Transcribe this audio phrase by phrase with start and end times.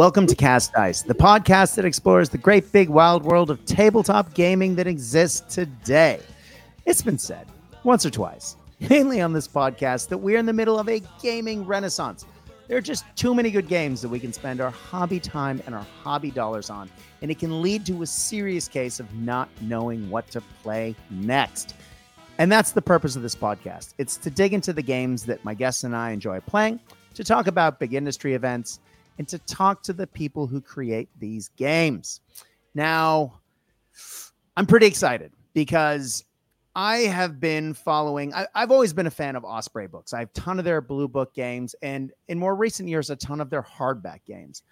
[0.00, 4.32] Welcome to Cast Dice, the podcast that explores the great big wild world of tabletop
[4.32, 6.20] gaming that exists today.
[6.86, 7.46] It's been said
[7.84, 8.56] once or twice,
[8.88, 12.24] mainly on this podcast, that we're in the middle of a gaming renaissance.
[12.66, 15.74] There are just too many good games that we can spend our hobby time and
[15.74, 16.88] our hobby dollars on,
[17.20, 21.74] and it can lead to a serious case of not knowing what to play next.
[22.38, 23.92] And that's the purpose of this podcast.
[23.98, 26.80] It's to dig into the games that my guests and I enjoy playing,
[27.12, 28.80] to talk about big industry events,
[29.20, 32.22] and to talk to the people who create these games.
[32.74, 33.38] Now,
[34.56, 36.24] I'm pretty excited because
[36.74, 40.14] I have been following, I, have always been a fan of Osprey books.
[40.14, 43.16] I have a ton of their blue book games, and in more recent years, a
[43.16, 44.62] ton of their hardback games.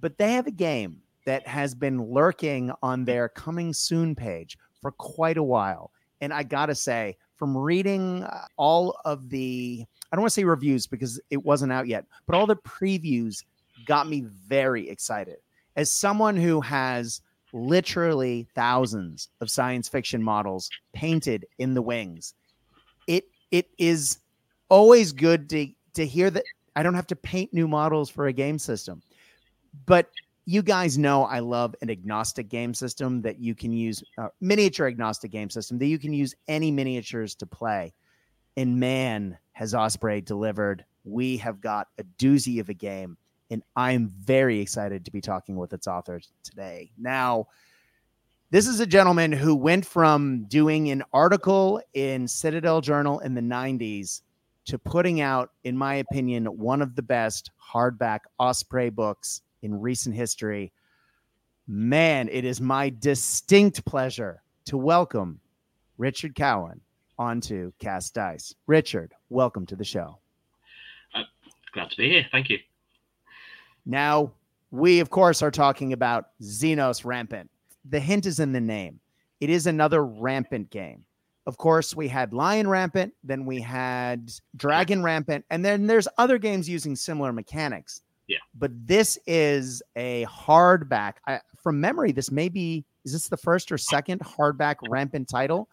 [0.00, 4.90] But they have a game that has been lurking on their coming soon page for
[4.90, 5.92] quite a while.
[6.20, 10.34] And I got to say, from reading uh, all of the, I don't want to
[10.34, 13.44] say reviews because it wasn't out yet, but all the previews
[13.86, 15.36] got me very excited.
[15.76, 17.20] As someone who has
[17.52, 22.34] literally thousands of science fiction models painted in the wings,
[23.06, 24.18] it it is
[24.68, 26.44] always good to to hear that
[26.76, 29.02] I don't have to paint new models for a game system.
[29.86, 30.10] But
[30.44, 34.88] you guys know I love an agnostic game system that you can use, uh, miniature
[34.88, 37.92] agnostic game system that you can use any miniatures to play.
[38.56, 40.84] And man, has Osprey delivered.
[41.04, 43.16] We have got a doozy of a game
[43.52, 46.90] and I'm very excited to be talking with its author today.
[46.98, 47.48] Now,
[48.50, 53.42] this is a gentleman who went from doing an article in Citadel Journal in the
[53.42, 54.22] 90s
[54.64, 60.14] to putting out, in my opinion, one of the best hardback Osprey books in recent
[60.14, 60.72] history.
[61.66, 65.40] Man, it is my distinct pleasure to welcome
[65.98, 66.80] Richard Cowen
[67.18, 68.54] onto Cast Dice.
[68.66, 70.18] Richard, welcome to the show.
[71.14, 71.24] Uh,
[71.74, 72.26] glad to be here.
[72.32, 72.58] Thank you.
[73.84, 74.32] Now,
[74.70, 77.50] we, of course, are talking about Xenos Rampant.
[77.88, 79.00] The hint is in the name.
[79.40, 81.04] It is another rampant game.
[81.46, 86.38] Of course, we had Lion Rampant, then we had Dragon Rampant, and then there's other
[86.38, 88.02] games using similar mechanics.
[88.28, 88.38] Yeah.
[88.54, 91.14] But this is a hardback.
[91.26, 95.68] I, from memory, this may be, is this the first or second hardback Rampant title?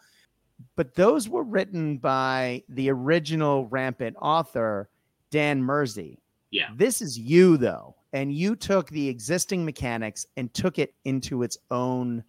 [0.75, 4.89] But those were written by the original Rampant author,
[5.29, 6.17] Dan Mersey.
[6.49, 6.69] Yeah.
[6.75, 11.57] This is you, though and you took the existing mechanics and took it into its
[11.71, 12.23] own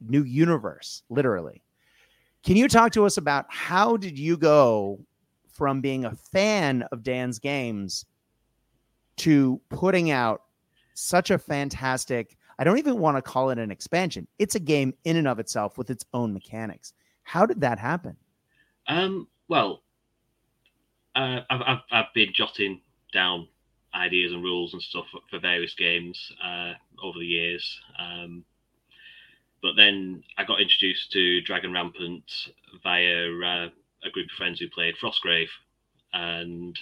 [0.00, 1.62] new universe literally.
[2.44, 5.00] Can you talk to us about how did you go
[5.48, 8.04] from being a fan of dan's games
[9.16, 10.42] to putting out
[10.94, 14.92] such a fantastic i don't even want to call it an expansion it's a game
[15.04, 16.92] in and of itself with its own mechanics.
[17.22, 18.16] How did that happen?
[18.86, 19.82] Um, well
[21.14, 22.80] uh, I've, I've, I've been jotting
[23.12, 23.48] down
[23.96, 27.80] ideas and rules and stuff for various games uh, over the years.
[27.98, 28.44] Um,
[29.62, 32.30] but then I got introduced to Dragon Rampant
[32.82, 33.68] via uh,
[34.04, 35.48] a group of friends who played Frostgrave,
[36.12, 36.78] and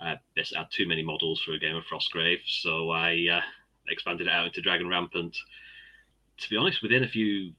[0.00, 3.42] I basically had too many models for a game of Frostgrave, so I uh,
[3.88, 5.36] expanded it out into Dragon Rampant.
[6.38, 7.52] To be honest, within a few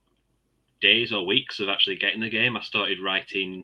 [0.81, 3.64] days or weeks of actually getting the game, I started writing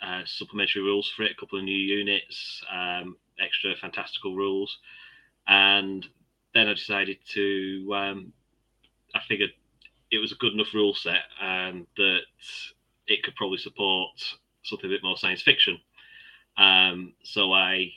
[0.00, 4.78] uh, supplementary rules for it, a couple of new units, um, extra fantastical rules,
[5.46, 6.06] and
[6.54, 7.92] then I decided to.
[7.94, 8.32] Um,
[9.14, 9.50] I figured
[10.10, 12.20] it was a good enough rule set and that
[13.06, 14.10] it could probably support
[14.62, 15.78] something a bit more science fiction.
[16.56, 17.92] Um, so I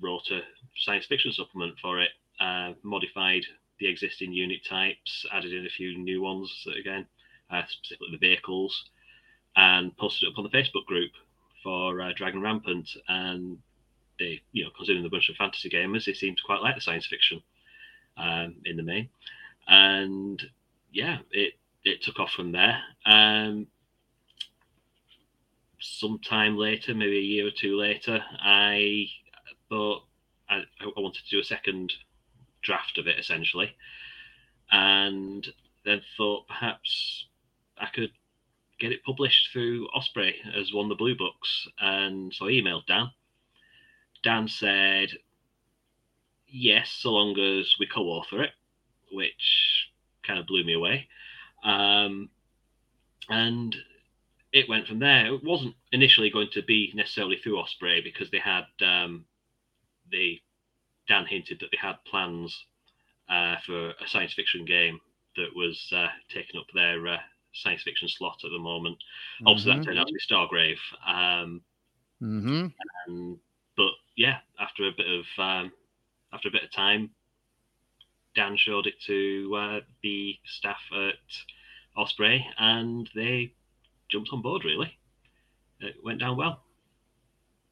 [0.00, 0.40] wrote a
[0.78, 3.42] science fiction supplement for it, uh, modified
[3.78, 7.06] the existing unit types, added in a few new ones again,
[7.50, 8.84] uh, specifically the vehicles,
[9.56, 11.10] and posted it up on the Facebook group
[11.62, 12.88] for uh, Dragon Rampant.
[13.08, 13.58] And
[14.18, 16.80] they, you know, considering the bunch of fantasy gamers, they seem to quite like the
[16.80, 17.42] science fiction
[18.16, 19.08] um, in the main.
[19.68, 20.42] And
[20.92, 21.54] yeah, it
[21.84, 22.80] it took off from there.
[23.04, 23.66] Um,
[25.80, 29.06] sometime later, maybe a year or two later, I
[29.68, 30.02] thought
[30.48, 31.92] I, I wanted to do a second
[32.62, 33.74] draft of it essentially,
[34.70, 35.46] and
[35.84, 37.26] then thought perhaps
[37.78, 38.10] I could
[38.78, 41.68] get it published through Osprey as one of the blue books.
[41.80, 43.10] And so I emailed Dan
[44.26, 45.10] Dan said,
[46.48, 48.50] yes, so long as we co author it,
[49.12, 49.88] which
[50.26, 51.06] kind of blew me away.
[51.62, 52.28] Um,
[53.28, 53.76] and
[54.52, 55.32] it went from there.
[55.32, 59.26] It wasn't initially going to be necessarily through Osprey because they had, um,
[60.10, 60.40] they,
[61.06, 62.64] Dan hinted that they had plans
[63.28, 64.98] uh, for a science fiction game
[65.36, 67.18] that was uh, taking up their uh,
[67.54, 68.96] science fiction slot at the moment.
[68.96, 69.46] Mm-hmm.
[69.46, 70.78] Obviously, that turned out to be Stargrave.
[71.06, 71.60] Um,
[72.20, 72.66] mm-hmm.
[73.06, 73.38] and
[74.16, 75.72] yeah, after a bit of um,
[76.32, 77.10] after a bit of time,
[78.34, 81.14] Dan showed it to uh, the staff at
[81.96, 83.52] Osprey, and they
[84.10, 84.64] jumped on board.
[84.64, 84.96] Really,
[85.80, 86.62] it went down well.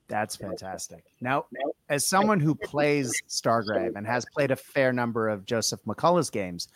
[0.08, 1.04] That's fantastic.
[1.20, 1.46] Now,
[1.88, 6.68] as someone who plays Stargrave and has played a fair number of Joseph McCullough's games,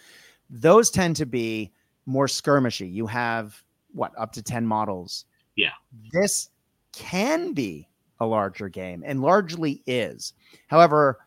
[0.48, 1.70] those tend to be
[2.06, 2.90] more skirmishy.
[2.90, 3.62] You have
[3.92, 5.26] what up to 10 models.
[5.56, 5.72] Yeah.
[6.12, 6.50] This
[6.92, 7.87] can be
[8.20, 10.32] a larger game and largely is.
[10.68, 11.18] However,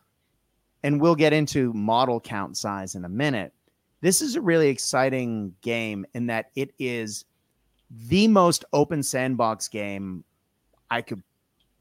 [0.83, 3.53] and we'll get into model count size in a minute.
[4.01, 7.25] This is a really exciting game in that it is
[8.07, 10.23] the most open sandbox game
[10.89, 11.21] I could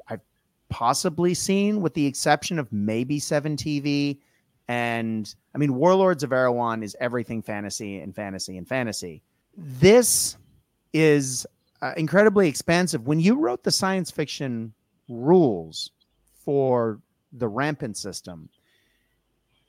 [0.08, 0.20] I've
[0.68, 4.18] possibly seen, with the exception of maybe Seven TV.
[4.68, 9.22] And I mean, Warlords of Erewhon is everything fantasy and fantasy and fantasy.
[9.56, 10.36] This
[10.92, 11.46] is
[11.80, 13.06] uh, incredibly expansive.
[13.06, 14.72] When you wrote the science fiction
[15.10, 15.90] rules
[16.44, 17.00] for
[17.32, 18.48] the rampant system,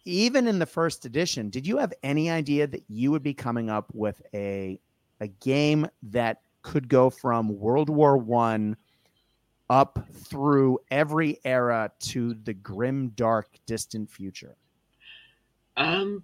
[0.06, 3.70] even in the first edition, did you have any idea that you would be coming
[3.70, 4.80] up with a
[5.20, 8.76] a game that could go from World War One
[9.70, 14.58] up through every era to the grim, dark, distant future?
[15.78, 16.24] Um,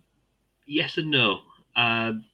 [0.65, 1.39] yes and no.
[1.75, 2.25] Um,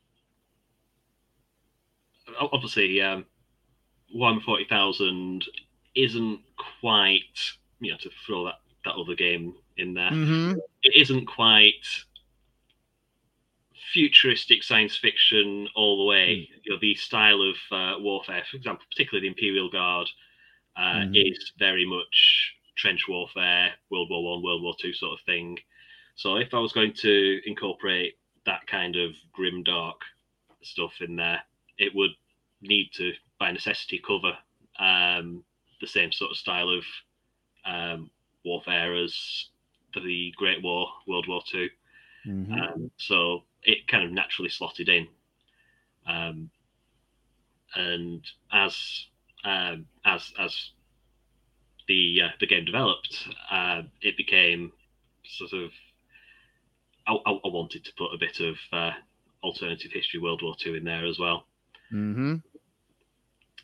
[2.40, 3.26] obviously, um,
[4.12, 5.46] one forty thousand
[5.96, 6.40] isn't
[6.82, 7.22] quite
[7.80, 10.12] you know to throw that that other game in there.
[10.12, 10.60] Mm-hmm.
[10.84, 11.86] It isn't quite
[13.94, 16.28] futuristic science fiction all the way.
[16.28, 16.60] Mm.
[16.64, 20.10] You know, the style of uh, warfare, for example, particularly the Imperial Guard,
[20.76, 21.16] uh, mm-hmm.
[21.16, 25.58] is very much trench warfare, World War One, World War Two sort of thing.
[26.16, 30.02] So if I was going to incorporate that kind of grim dark
[30.62, 31.42] stuff in there,
[31.78, 32.12] it would
[32.62, 34.38] need to, by necessity, cover
[34.80, 35.44] um,
[35.84, 36.84] the same sort of style of
[37.66, 38.10] um,
[38.46, 39.50] warfare as
[39.94, 41.70] the Great War, World War 2
[42.26, 42.54] mm-hmm.
[42.54, 45.08] um, so it kind of naturally slotted in.
[46.08, 46.50] Um,
[47.76, 49.06] and as
[49.44, 50.72] um, as as
[51.88, 54.72] the uh, the game developed, uh, it became
[55.26, 55.72] sort of
[57.08, 58.92] I, I, wanted to put a bit of uh,
[59.44, 61.46] alternative history World War Two in there as well.
[61.92, 62.36] Mm-hmm.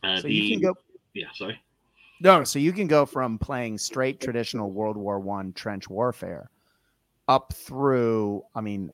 [0.04, 0.75] Uh, so the, you can go.
[1.13, 1.62] Yeah, sorry.
[2.21, 6.50] No, so you can go from playing straight traditional World War One trench warfare
[7.27, 8.44] up through.
[8.54, 8.92] I mean,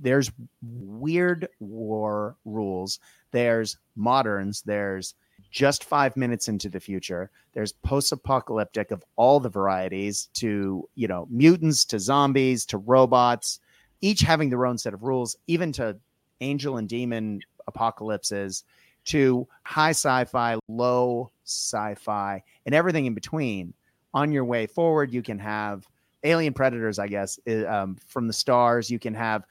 [0.00, 0.30] there's
[0.62, 3.00] weird war rules.
[3.32, 4.62] There's moderns.
[4.62, 5.14] There's
[5.50, 7.30] just five minutes into the future.
[7.54, 13.58] There's post-apocalyptic of all the varieties to you know mutants to zombies to robots,
[14.00, 15.96] each having their own set of rules, even to
[16.40, 18.64] angel and demon apocalypses
[19.06, 23.74] to high sci-fi, low sci-fi, and everything in between.
[24.12, 25.86] On your way forward, you can have
[26.24, 27.38] alien predators, I guess,
[27.68, 28.90] um, from the stars.
[28.90, 29.44] You can have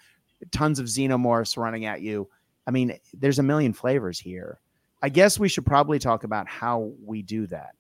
[0.51, 2.27] tons of xenomorphs running at you.
[2.67, 4.59] I mean, there's a million flavors here.
[5.01, 7.75] I guess we should probably talk about how we do that.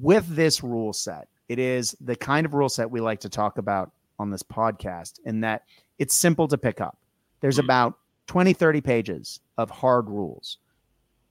[0.00, 3.58] With this rule set, it is the kind of rule set we like to talk
[3.58, 5.62] about on this podcast, in that
[5.98, 6.98] it's simple to pick up.
[7.40, 10.58] There's about 20, 30 pages of hard rules.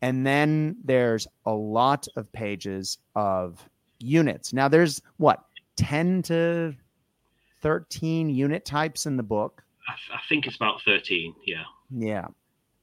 [0.02, 3.68] And then there's a lot of pages of
[4.00, 4.54] units.
[4.54, 5.44] Now, there's what,
[5.78, 6.76] 10 to
[7.62, 9.64] 13 unit types in the book?
[9.88, 11.34] I, I think it's about 13.
[11.46, 11.64] Yeah.
[11.90, 12.28] Yeah.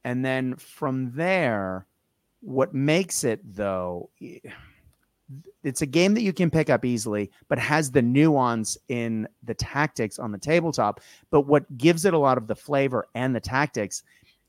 [0.03, 1.87] And then from there,
[2.41, 4.09] what makes it though,
[5.63, 9.55] it's a game that you can pick up easily, but has the nuance in the
[9.55, 11.01] tactics on the tabletop.
[11.31, 14.03] But what gives it a lot of the flavor and the tactics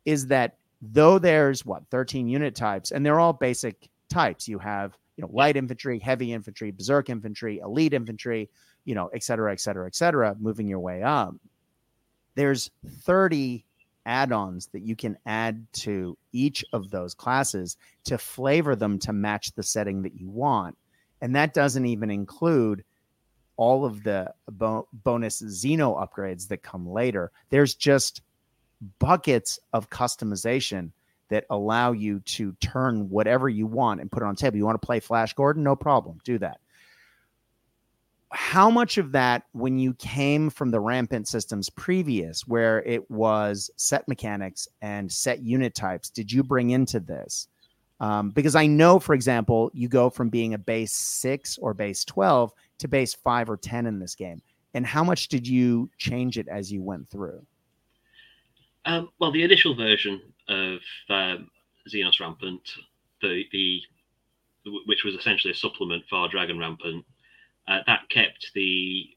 [0.05, 4.49] is that though there's what 13 unit types and they're all basic types.
[4.49, 8.51] You have you know light infantry heavy infantry berserk infantry elite infantry
[8.85, 11.35] you know et cetera et cetera et cetera moving your way up.
[12.35, 13.65] There's 30
[14.07, 19.53] add-ons that you can add to each of those classes to flavor them to match
[19.53, 20.77] the setting that you want.
[21.21, 22.85] And that doesn't even include
[23.57, 27.33] all of the bo- bonus xeno upgrades that come later.
[27.51, 28.23] There's just
[28.99, 30.91] buckets of customization
[31.29, 34.57] that allow you to turn whatever you want and put it on table.
[34.57, 35.63] You want to play Flash Gordon?
[35.63, 36.21] No problem.
[36.25, 36.61] Do that.
[38.31, 43.71] How much of that, when you came from the rampant systems previous, where it was
[43.77, 47.49] set mechanics and set unit types, did you bring into this?
[47.99, 52.05] Um, because I know, for example, you go from being a base six or base
[52.05, 54.43] 12 to base five or 10 in this game.
[54.75, 57.47] And how much did you change it as you went through?
[58.87, 60.79] Um, well, the initial version of
[61.11, 61.51] um,
[61.93, 62.63] Xenos Rampant,
[63.21, 63.81] the the
[64.87, 67.05] which was essentially a supplement for Dragon Rampant,
[67.69, 69.09] uh, that kept the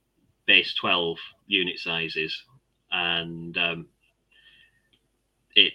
[0.45, 2.43] base twelve unit sizes
[2.91, 3.87] and um,
[5.55, 5.73] it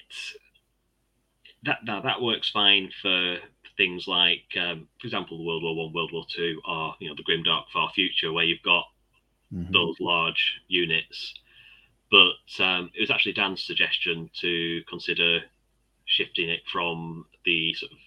[1.64, 3.38] that now that works fine for
[3.76, 7.22] things like, um, for example, World War One, World War Two, or you know the
[7.22, 8.84] grim dark far future, where you've got
[9.52, 9.72] mm-hmm.
[9.72, 11.34] those large units.
[12.10, 15.40] But um, it was actually Dan's suggestion to consider
[16.06, 17.98] shifting it from the sort of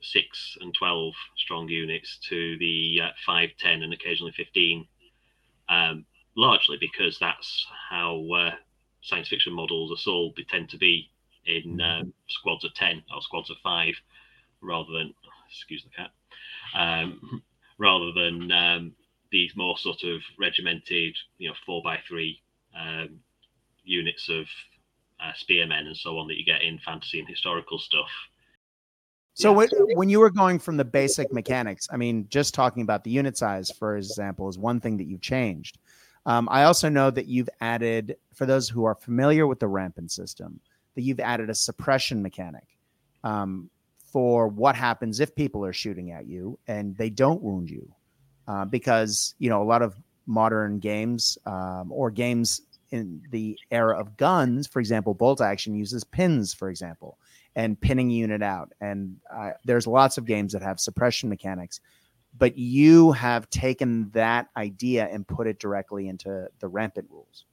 [0.00, 4.86] six and twelve strong units to the uh, five, ten, and occasionally fifteen.
[5.68, 6.04] Um,
[6.36, 8.50] largely because that's how uh,
[9.02, 10.34] science fiction models are sold.
[10.36, 11.10] They tend to be
[11.46, 13.94] in uh, squads of 10 or squads of 5
[14.60, 15.14] rather than,
[15.48, 16.10] excuse the cat,
[16.74, 17.42] um,
[17.78, 18.92] rather than um,
[19.30, 22.40] these more sort of regimented, you know, 4 by 3
[22.78, 23.20] um,
[23.84, 24.46] units of
[25.22, 28.10] uh, spearmen and so on that you get in fantasy and historical stuff.
[29.34, 29.68] So yeah.
[29.94, 33.36] when you were going from the basic mechanics, I mean, just talking about the unit
[33.36, 35.78] size, for example, is one thing that you've changed.
[36.24, 40.12] Um, I also know that you've added, for those who are familiar with the rampant
[40.12, 40.60] system,
[40.94, 42.78] that you've added a suppression mechanic
[43.24, 43.68] um,
[44.06, 47.92] for what happens if people are shooting at you and they don't wound you.
[48.46, 52.62] Uh, because, you know, a lot of modern games um, or games
[52.94, 57.18] in the era of guns, for example, bolt action uses pins, for example,
[57.56, 58.72] and pinning unit out.
[58.80, 61.80] And uh, there's lots of games that have suppression mechanics,
[62.38, 67.46] but you have taken that idea and put it directly into the rampant rules.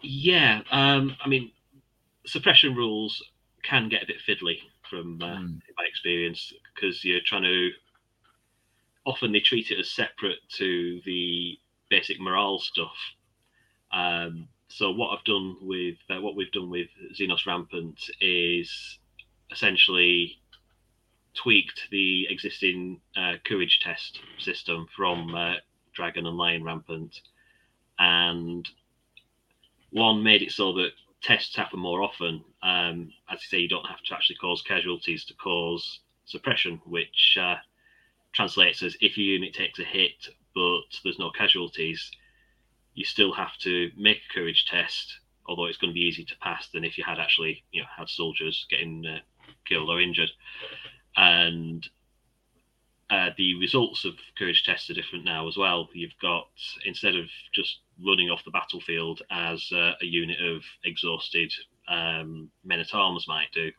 [0.00, 1.52] Yeah, um, I mean,
[2.26, 3.22] suppression rules
[3.62, 4.56] can get a bit fiddly
[4.88, 5.60] from uh, mm.
[5.76, 7.70] my experience because you're trying to
[9.06, 11.58] often they treat it as separate to the
[11.90, 12.96] basic morale stuff.
[13.94, 18.98] Um, so what I've done with uh, what we've done with Xenos Rampant is
[19.50, 20.38] essentially
[21.34, 25.54] tweaked the existing uh, courage test system from uh,
[25.92, 27.20] Dragon and Lion Rampant,
[27.98, 28.68] and
[29.90, 30.90] one made it so that
[31.22, 32.44] tests happen more often.
[32.62, 37.36] Um, as you say, you don't have to actually cause casualties to cause suppression, which
[37.40, 37.56] uh,
[38.32, 42.10] translates as if your unit takes a hit but there's no casualties,
[42.94, 46.38] you still have to make a courage test, although it's going to be easier to
[46.38, 49.18] pass than if you had actually you know had soldiers getting uh,
[49.66, 50.30] killed or injured.
[51.16, 51.86] And
[53.10, 55.88] uh, the results of courage tests are different now as well.
[55.92, 56.48] You've got
[56.84, 61.52] instead of just running off the battlefield as uh, a unit of exhausted
[61.88, 63.70] um, men at arms might do.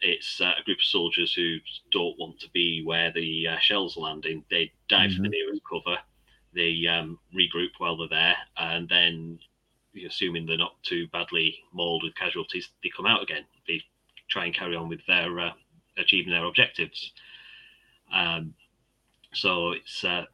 [0.00, 1.58] It's uh, a group of soldiers who
[1.92, 4.44] don't want to be where the uh, shells are landing.
[4.50, 5.16] They dive mm-hmm.
[5.16, 5.98] for the nearest cover.
[6.56, 9.38] They um, regroup while they're there, and then,
[10.06, 13.44] assuming they're not too badly mauled with casualties, they come out again.
[13.68, 13.82] They
[14.28, 15.52] try and carry on with their uh,
[15.98, 17.12] achieving their objectives.
[18.12, 18.54] Um,
[19.32, 20.24] so it's uh,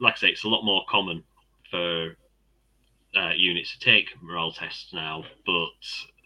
[0.00, 1.22] like I say, it's a lot more common
[1.70, 2.16] for
[3.16, 5.68] uh, units to take morale tests now, but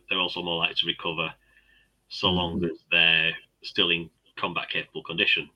[0.09, 1.33] they're also more likely to recover
[2.09, 2.37] so mm-hmm.
[2.37, 5.49] long as they're still in combat capable condition.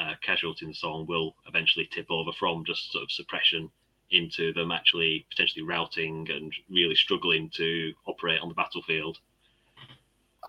[0.00, 3.70] Uh, casualties and so on will eventually tip over from just sort of suppression
[4.10, 9.18] into them actually potentially routing and really struggling to operate on the battlefield.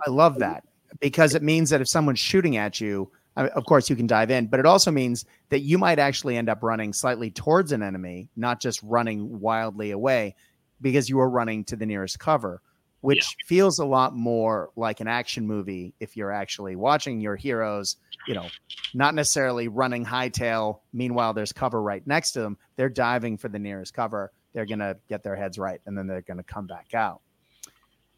[0.07, 0.63] I love that
[1.01, 4.47] because it means that if someone's shooting at you, of course you can dive in
[4.47, 8.29] but it also means that you might actually end up running slightly towards an enemy
[8.35, 10.35] not just running wildly away
[10.81, 12.61] because you are running to the nearest cover
[12.99, 13.47] which yeah.
[13.47, 17.95] feels a lot more like an action movie if you're actually watching your heroes
[18.27, 18.47] you know
[18.93, 23.59] not necessarily running hightail meanwhile there's cover right next to them they're diving for the
[23.59, 26.67] nearest cover they're going to get their heads right and then they're going to come
[26.67, 27.21] back out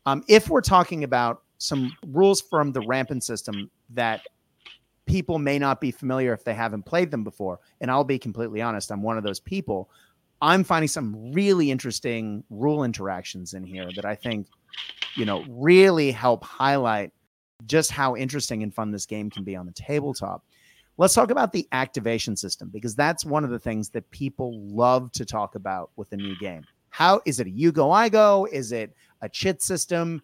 [0.05, 4.21] um, if we're talking about some rules from the rampant system that
[5.05, 7.59] people may not be familiar if they haven't played them before.
[7.81, 9.89] And I'll be completely honest, I'm one of those people.
[10.41, 14.47] I'm finding some really interesting rule interactions in here that I think,
[15.15, 17.11] you know, really help highlight
[17.65, 20.43] just how interesting and fun this game can be on the tabletop.
[20.97, 25.11] Let's talk about the activation system because that's one of the things that people love
[25.13, 26.63] to talk about with a new game.
[26.89, 28.47] How is it a you go, I go?
[28.51, 30.21] Is it a chit system?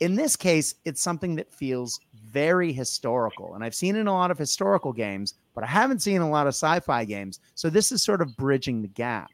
[0.00, 3.54] In this case, it's something that feels very historical.
[3.54, 6.46] And I've seen in a lot of historical games, but I haven't seen a lot
[6.46, 7.40] of sci fi games.
[7.54, 9.30] So this is sort of bridging the gap.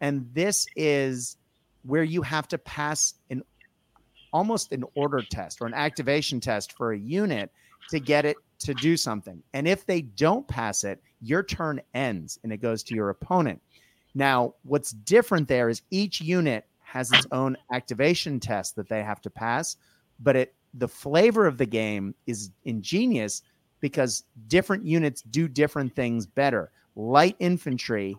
[0.00, 1.36] And this is
[1.82, 3.42] where you have to pass an
[4.34, 7.50] almost an order test or an activation test for a unit
[7.88, 9.42] to get it to do something.
[9.54, 13.62] And if they don't pass it, your turn ends and it goes to your opponent.
[14.14, 19.22] Now, what's different there is each unit has its own activation test that they have
[19.22, 19.76] to pass
[20.20, 23.42] but it the flavor of the game is ingenious
[23.80, 26.72] because different units do different things better.
[26.96, 28.16] Light infantry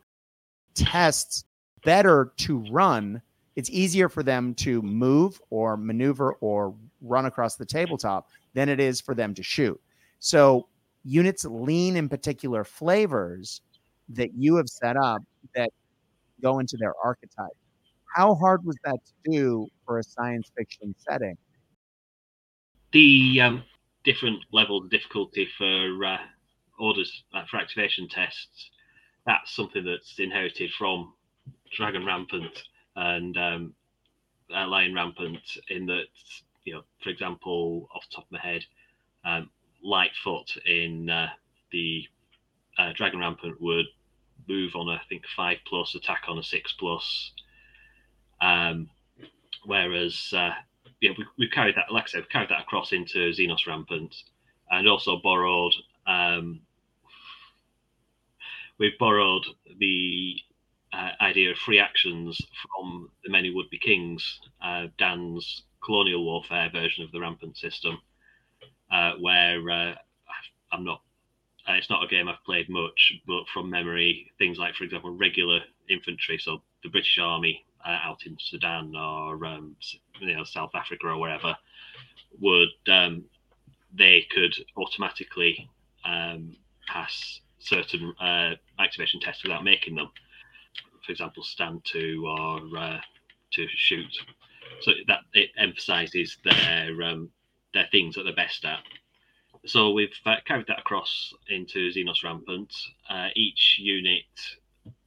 [0.73, 1.43] tests
[1.83, 3.21] better to run.
[3.55, 8.79] It's easier for them to move or maneuver or run across the tabletop than it
[8.79, 9.79] is for them to shoot.
[10.19, 10.67] So
[11.03, 13.61] units lean in particular flavors
[14.09, 15.21] that you have set up
[15.55, 15.69] that
[16.41, 17.55] go into their archetype.
[18.13, 21.37] How hard was that to do for a science fiction setting?
[22.91, 23.63] The um,
[24.03, 26.17] different levels of difficulty for uh,
[26.79, 28.71] orders uh, for activation tests.
[29.25, 31.13] That's something that's inherited from
[31.75, 32.63] Dragon Rampant
[32.95, 33.73] and um,
[34.55, 35.39] uh, Lion Rampant.
[35.69, 36.05] In that,
[36.63, 38.63] you know, for example, off the top of my head,
[39.23, 39.49] um,
[39.83, 41.29] Lightfoot in uh,
[41.71, 42.03] the
[42.77, 43.85] uh, Dragon Rampant would
[44.47, 47.31] move on, a, I think, five plus, attack on a six plus.
[48.41, 48.89] Um,
[49.65, 50.51] whereas, uh,
[51.01, 54.15] yeah, we, we carried that, like I said, we carried that across into Xenos Rampant
[54.69, 55.73] and also borrowed,
[56.07, 56.61] um,
[58.77, 59.45] we've borrowed
[59.79, 60.35] the
[60.95, 66.23] uh, idea of free actions from the Men Who Would Be Kings, uh, Dan's colonial
[66.23, 67.99] warfare version of the Rampant system,
[68.91, 69.95] uh, where uh,
[70.71, 71.01] I'm not
[71.67, 75.09] uh, it's not a game I've played much, but from memory, things like, for example,
[75.09, 79.75] regular infantry, so the British Army uh, out in Sudan or um,
[80.19, 81.57] you know South Africa or wherever,
[82.39, 83.25] would um,
[83.97, 85.67] they could automatically
[86.05, 86.55] um,
[86.87, 88.13] pass certain
[88.79, 90.11] activation tests without making them.
[91.05, 92.99] For example, stand to or uh,
[93.51, 94.17] to shoot.
[94.81, 97.29] So that it emphasises their um,
[97.73, 98.79] their things that they're best at
[99.65, 102.73] so we've uh, carried that across into Xenos Rampant.
[103.09, 104.23] Uh, each unit,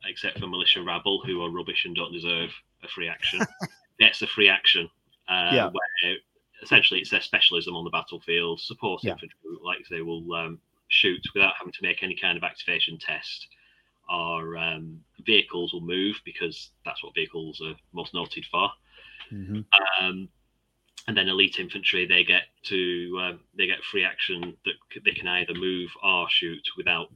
[0.05, 2.51] except for Militia Rabble, who are rubbish and don't deserve
[2.83, 3.41] a free action,
[4.01, 4.91] gets a free action.
[5.29, 5.71] Uh, yeah.
[5.71, 6.17] Where
[6.63, 8.61] essentially it's their specialism on the battlefield.
[8.61, 9.13] Support yeah.
[9.13, 13.49] infantry, like they will um, shoot without having to make any kind of activation test.
[14.11, 18.71] or um, vehicles will move because that's what vehicles are most noted for.
[19.33, 19.61] Mm-hmm.
[20.01, 20.29] Um,
[21.07, 25.27] and then elite infantry they get to um, they get free action that they can
[25.27, 27.11] either move or shoot without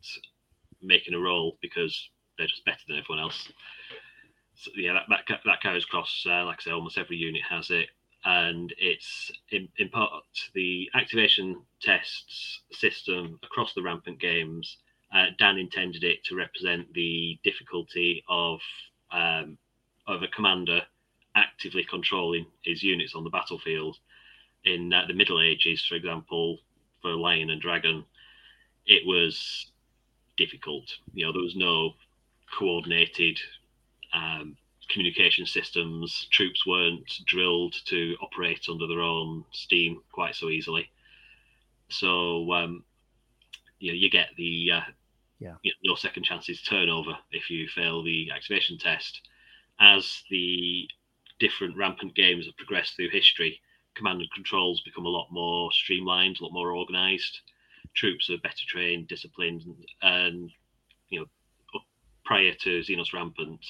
[0.80, 3.52] making a roll because they're just better than everyone else.
[4.54, 6.24] So yeah, that that, that carries across.
[6.28, 7.88] Uh, like I say, almost every unit has it,
[8.24, 14.78] and it's in, in part the activation tests system across the rampant games.
[15.14, 18.60] Uh, Dan intended it to represent the difficulty of
[19.10, 19.58] um,
[20.06, 20.80] of a commander
[21.36, 23.98] actively controlling his units on the battlefield.
[24.64, 26.58] In uh, the Middle Ages, for example,
[27.00, 28.04] for Lion and Dragon,
[28.86, 29.72] it was
[30.36, 30.84] difficult.
[31.14, 31.94] You know, there was no
[32.58, 33.38] coordinated
[34.14, 34.56] um,
[34.88, 36.28] communication systems.
[36.30, 40.90] Troops weren't drilled to operate under their own steam quite so easily.
[41.88, 42.84] So, um,
[43.78, 44.80] you know, you get the uh,
[45.42, 45.56] yeah.
[45.62, 49.20] You know, no second chances turnover if you fail the activation test.
[49.80, 50.88] As the
[51.40, 53.60] different rampant games have progressed through history,
[53.96, 57.40] command and controls become a lot more streamlined, a lot more organized.
[57.94, 59.62] Troops are better trained, disciplined,
[60.02, 60.50] and
[61.08, 61.26] you know,
[62.24, 63.64] prior to Xenos Rampant,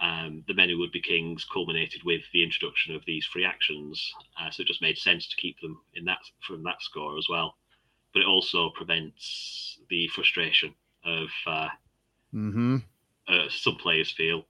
[0.00, 4.12] um, the Who Would Be Kings culminated with the introduction of these free actions.
[4.40, 7.26] Uh, so it just made sense to keep them in that from that score as
[7.28, 7.56] well.
[8.18, 11.68] But it also prevents the frustration of uh,
[12.34, 12.78] mm-hmm.
[13.28, 14.44] uh, some players feel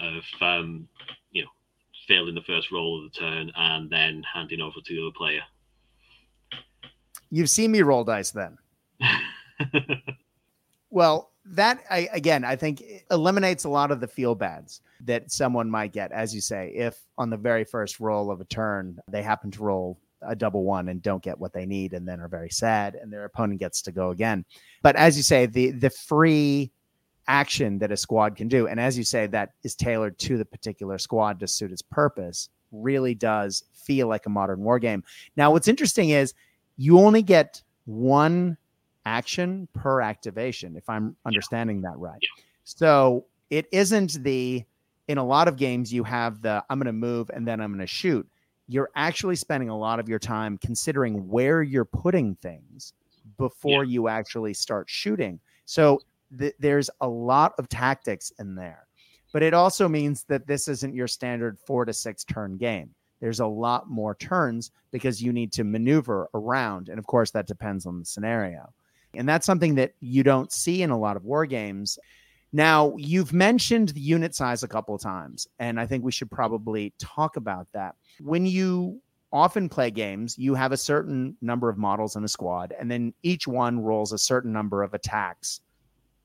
[0.00, 0.88] of um,
[1.32, 1.48] you know
[2.06, 5.40] failing the first roll of the turn and then handing over to the other player.
[7.30, 8.56] You've seen me roll dice then.
[10.90, 15.68] well, that I, again, I think eliminates a lot of the feel bads that someone
[15.68, 19.24] might get, as you say, if on the very first roll of a turn they
[19.24, 22.28] happen to roll a double one and don't get what they need and then are
[22.28, 24.44] very sad and their opponent gets to go again.
[24.82, 26.72] But as you say, the the free
[27.28, 28.66] action that a squad can do.
[28.66, 32.48] And as you say, that is tailored to the particular squad to suit its purpose,
[32.72, 35.04] really does feel like a modern war game.
[35.36, 36.34] Now, what's interesting is
[36.76, 38.56] you only get one
[39.04, 42.18] action per activation, if I'm understanding that right.
[42.20, 42.42] Yeah.
[42.64, 44.64] So it isn't the,
[45.06, 47.70] in a lot of games, you have the I'm going to move and then I'm
[47.70, 48.26] going to shoot.
[48.68, 52.92] You're actually spending a lot of your time considering where you're putting things
[53.36, 53.92] before yeah.
[53.92, 55.40] you actually start shooting.
[55.64, 56.00] So
[56.38, 58.86] th- there's a lot of tactics in there.
[59.32, 62.90] But it also means that this isn't your standard four to six turn game.
[63.20, 66.88] There's a lot more turns because you need to maneuver around.
[66.88, 68.72] And of course, that depends on the scenario.
[69.14, 71.98] And that's something that you don't see in a lot of war games.
[72.52, 76.30] Now, you've mentioned the unit size a couple of times, and I think we should
[76.30, 77.94] probably talk about that.
[78.20, 82.74] When you often play games, you have a certain number of models in a squad,
[82.78, 85.60] and then each one rolls a certain number of attacks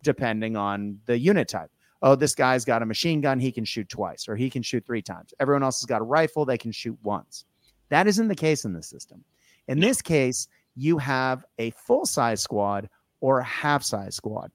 [0.04, 1.72] depending on the unit type.
[2.02, 4.86] oh, this guy's got a machine gun, he can shoot twice, or he can shoot
[4.86, 5.34] three times.
[5.40, 7.46] Everyone else has got a rifle, they can shoot once.
[7.88, 9.24] That isn't the case in this system.
[9.70, 12.90] In this case, you have a full size squad
[13.22, 14.52] or a half size squad.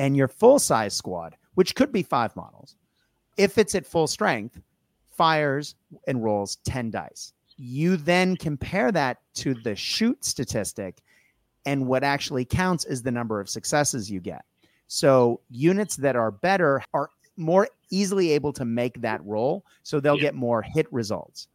[0.00, 2.74] And your full size squad, which could be five models,
[3.36, 4.58] if it's at full strength,
[5.10, 5.74] fires
[6.06, 7.34] and rolls 10 dice.
[7.58, 11.02] You then compare that to the shoot statistic,
[11.66, 14.42] and what actually counts is the number of successes you get.
[14.86, 20.16] So units that are better are more easily able to make that roll, so they'll
[20.16, 20.22] Yeah.
[20.22, 21.46] get more hit results.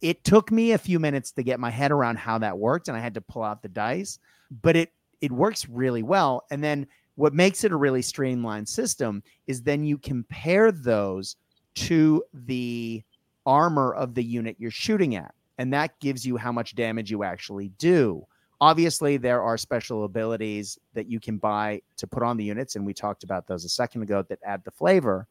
[0.00, 2.96] It took me a few minutes to get my head around how that worked, and
[2.96, 4.18] I had to pull out the dice,
[4.62, 6.44] but it it works really well.
[6.50, 6.86] And then
[7.18, 11.34] what makes it a really streamlined system is then you compare those
[11.74, 13.02] to the
[13.44, 17.24] armor of the unit you're shooting at, and that gives you how much damage you
[17.24, 18.24] actually do.
[18.60, 22.86] Obviously, there are special abilities that you can buy to put on the units, and
[22.86, 25.26] we talked about those a second ago that add the flavor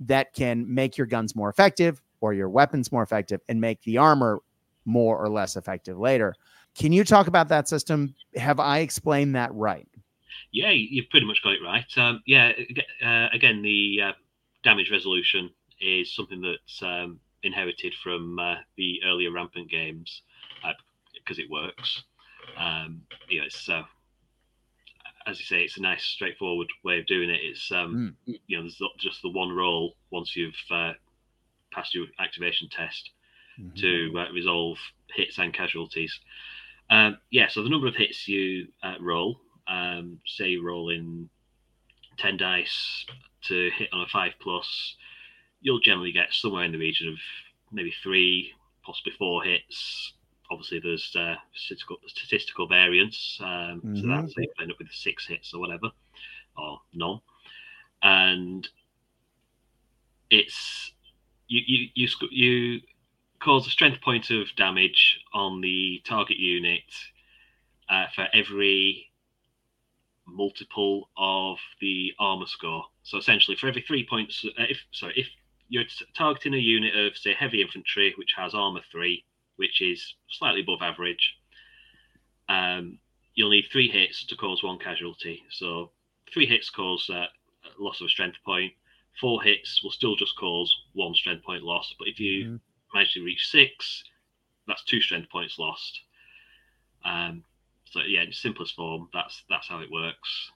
[0.00, 3.98] that can make your guns more effective or your weapons more effective and make the
[3.98, 4.40] armor
[4.84, 6.34] more or less effective later.
[6.74, 8.16] Can you talk about that system?
[8.34, 9.86] Have I explained that right?
[10.52, 11.86] Yeah, you've pretty much got it right.
[11.96, 12.52] Um, yeah,
[13.04, 14.12] uh, again, the uh,
[14.64, 20.22] damage resolution is something that's um, inherited from uh, the earlier rampant games
[21.14, 22.02] because it works.
[22.56, 23.82] Um, you know, it's uh,
[25.26, 27.40] as you say, it's a nice, straightforward way of doing it.
[27.42, 30.92] It's um, you know, there's not just the one roll once you've uh,
[31.72, 33.10] passed your activation test
[33.60, 33.76] Mhm.
[33.76, 34.78] to uh, resolve
[35.14, 36.18] hits and casualties.
[36.88, 41.30] Um, yeah, so the number of hits you uh, roll, um, say rolling
[42.18, 43.06] 10 dice
[43.44, 44.96] to hit on a 5 plus,
[45.60, 47.18] you'll generally get somewhere in the region of
[47.72, 48.52] maybe three,
[48.84, 50.14] possibly four hits.
[50.50, 54.08] Obviously, there's uh, statistical, statistical variance, um, so Mhm.
[54.08, 55.90] that's so you end up with six hits or whatever,
[56.56, 57.20] or none.
[58.02, 58.68] And
[60.30, 60.92] it's
[61.48, 62.80] you you you you
[63.40, 66.82] cause a strength point of damage on the target unit
[67.88, 69.09] uh, for every
[70.34, 72.84] multiple of the armor score.
[73.02, 75.28] So essentially, for every three points, uh, if sorry, if
[75.68, 75.84] you're
[76.16, 79.24] targeting a unit of say heavy infantry, which has armor three,
[79.56, 81.36] which is slightly above average,
[82.48, 82.98] um,
[83.34, 85.42] you'll need three hits to cause one casualty.
[85.50, 85.92] So
[86.32, 87.26] three hits cause uh,
[87.64, 88.72] a loss of a strength point.
[89.20, 91.94] Four hits will still just cause one strength point loss.
[91.98, 92.60] But if you Mhm.
[92.94, 94.04] manage to reach six,
[94.66, 96.00] that's two strength points lost.
[97.04, 97.44] Um,
[97.90, 100.50] so yeah, in simplest form, that's that's how it works.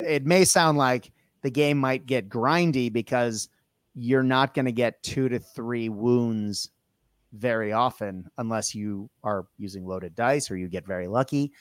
[0.00, 3.48] it may sound like the game might get grindy because
[3.94, 6.70] you're not going to get two to three wounds
[7.32, 11.52] very often unless you are using loaded dice or you get very lucky.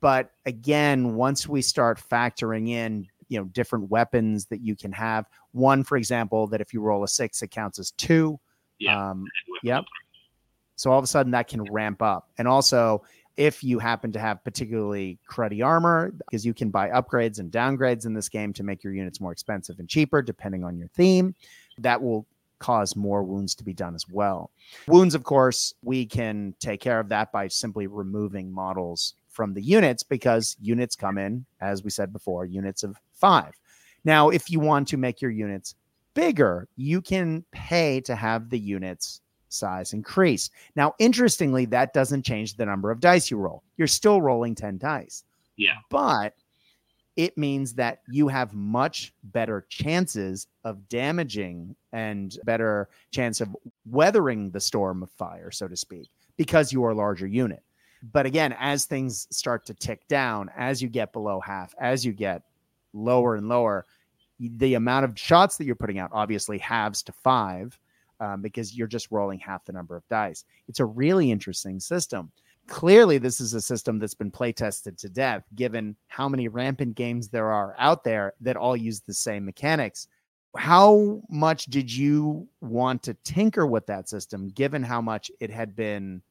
[0.00, 5.26] But again, once we start factoring in, you know, different weapons that you can have,
[5.52, 8.38] one, for example, that if you roll a six, it counts as two.
[8.78, 9.10] Yeah.
[9.10, 9.24] Um,
[9.62, 9.84] Yep.
[10.76, 12.28] so all of a sudden that can ramp up.
[12.38, 13.02] And also,
[13.36, 18.06] if you happen to have particularly cruddy armor, because you can buy upgrades and downgrades
[18.06, 21.34] in this game to make your units more expensive and cheaper, depending on your theme,
[21.78, 22.26] that will
[22.58, 24.50] cause more wounds to be done as well.
[24.88, 29.62] Wounds, of course, we can take care of that by simply removing models from the
[29.62, 33.52] units because units come in, as we said before, units of five.
[34.04, 35.74] Now, if you want to make your units
[36.14, 40.50] bigger, you can pay to have the units size increase.
[40.74, 43.62] Now, interestingly, that doesn't change the number of dice you roll.
[43.76, 45.24] You're still rolling 10 dice,
[45.56, 45.76] Yeah.
[45.90, 46.34] but
[47.16, 53.56] it means that you have much better chances of damaging and better chance of
[53.90, 57.62] weathering the storm of fire, so to speak, because you are a larger unit.
[58.12, 62.12] But again, as things start to tick down, as you get below half, as you
[62.12, 62.42] get
[62.92, 63.86] lower and lower,
[64.38, 67.78] the amount of shots that you're putting out obviously halves to five
[68.20, 70.44] um, because you're just rolling half the number of dice.
[70.68, 72.30] It's a really interesting system.
[72.66, 76.96] Clearly, this is a system that's been play tested to death, given how many rampant
[76.96, 80.08] games there are out there that all use the same mechanics.
[80.56, 85.76] How much did you want to tinker with that system, given how much it had
[85.76, 86.22] been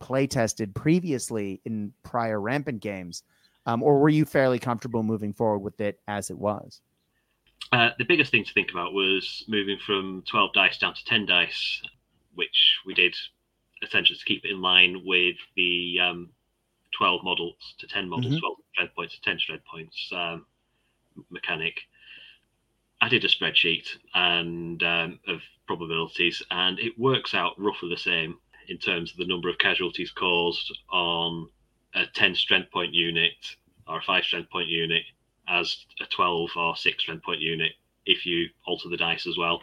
[0.00, 3.22] play tested previously in prior rampant games?
[3.66, 6.80] Um, or were you fairly comfortable moving forward with it as it was?
[7.72, 11.26] Uh, the biggest thing to think about was moving from 12 dice down to 10
[11.26, 11.82] dice,
[12.34, 13.14] which we did
[13.82, 16.30] essentially to keep it in line with the um,
[16.98, 18.40] 12 models to 10 models, Mhm.
[18.40, 20.46] 12 strength points to 10 strength points um,
[21.30, 21.80] mechanic.
[23.00, 28.38] I did a spreadsheet and um, of probabilities, and it works out roughly the same
[28.68, 31.48] in terms of the number of casualties caused on
[31.94, 35.04] a 10 strength point unit or a 5 strength point unit
[35.50, 37.72] as a 12 or 6 strength point unit
[38.06, 39.60] if you alter the dice as well.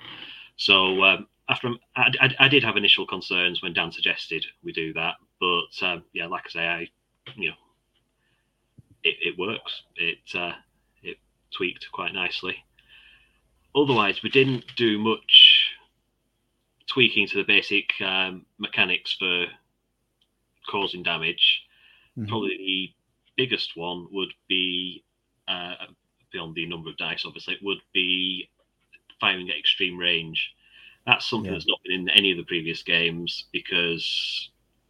[0.58, 4.94] So um, after I, I, I, did have initial concerns when Dan suggested we do
[4.94, 6.88] that, but um, yeah, like I say, I
[7.36, 7.56] you know
[9.04, 9.84] it, it works.
[9.96, 10.54] It uh,
[11.04, 11.18] it
[11.56, 12.56] tweaked quite nicely.
[13.76, 15.72] Otherwise, we didn't do much
[16.88, 19.46] tweaking to the basic um, mechanics for
[20.70, 21.62] causing damage.
[22.18, 22.30] Mm-hmm.
[22.30, 25.04] Probably the biggest one would be
[25.48, 25.76] uh,
[26.32, 28.50] beyond the number of dice, obviously, would be
[29.20, 30.52] firing at extreme range.
[31.06, 31.54] That's something yeah.
[31.54, 34.50] that's not been in any of the previous games because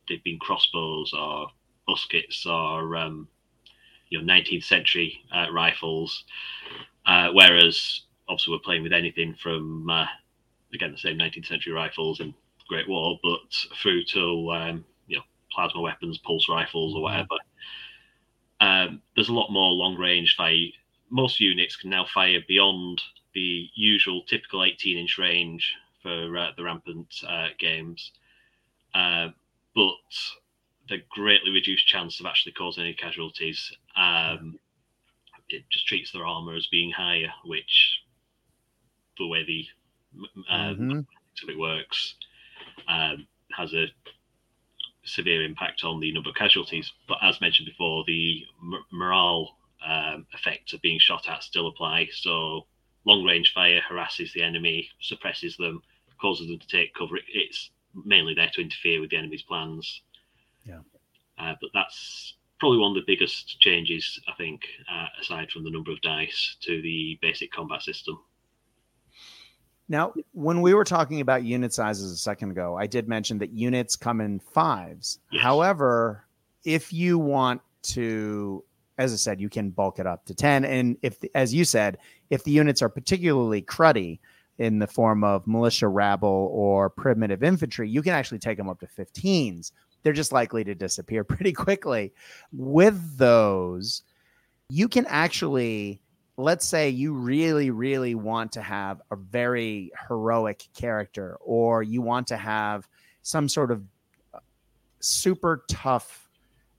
[0.10, 1.48] they've been crossbows or
[1.88, 3.28] muskets or um,
[4.10, 6.24] you know 19th century uh, rifles,
[7.06, 10.06] uh, whereas obviously we're playing with anything from uh,
[10.74, 12.34] again the same 19th century rifles and
[12.67, 13.39] Great War, but
[13.82, 17.38] through to um, you know plasma weapons, pulse rifles, or whatever.
[18.60, 20.67] Um, there's a lot more long range fire.
[21.10, 23.02] Most units can now fire beyond
[23.34, 28.12] the usual typical 18 inch range for uh, the rampant uh, games,
[28.93, 29.30] uh,
[29.76, 29.93] but
[30.89, 33.72] the greatly reduced chance of actually causing any casualties.
[33.96, 34.60] Um,
[35.50, 38.02] it just treats their armor as being higher, which
[39.17, 39.65] the way the
[40.50, 41.50] um, mm-hmm.
[41.50, 42.15] it works
[42.88, 43.88] um, has a
[45.08, 46.91] severe impact on the number of casualties.
[47.08, 52.10] But as mentioned before, the m- morale um, effects of being shot at still apply.
[52.12, 52.65] So
[53.06, 55.82] long range fire harasses the enemy, suppresses them,
[56.20, 57.17] causes them to take cover.
[57.34, 57.72] It's
[58.06, 60.02] mainly there to interfere with the enemy's plans.
[60.65, 60.80] Yeah.
[61.38, 65.70] Uh, but that's probably one of the biggest changes, I think, uh, aside from the
[65.70, 68.20] number of dice to the basic combat system.
[69.89, 73.52] Now, when we were talking about unit sizes a second ago, I did mention that
[73.52, 75.19] units come in fives.
[75.32, 75.43] Yes.
[75.43, 76.26] However,
[76.65, 78.63] if you want to,
[78.97, 80.65] as I said, you can bulk it up to 10.
[80.65, 84.19] And if, as you said, if the units are particularly cruddy
[84.58, 88.82] in the form of militia rabble or primitive infantry, you can actually take them up
[88.82, 89.71] to 15s.
[90.04, 92.13] They're just likely to disappear pretty quickly.
[92.52, 94.04] With those,
[94.69, 96.02] you can actually
[96.38, 102.28] let's say you really, really want to have a very heroic character, or you want
[102.28, 102.88] to have
[103.23, 103.84] some sort of
[104.34, 104.39] uh,
[105.00, 106.30] super tough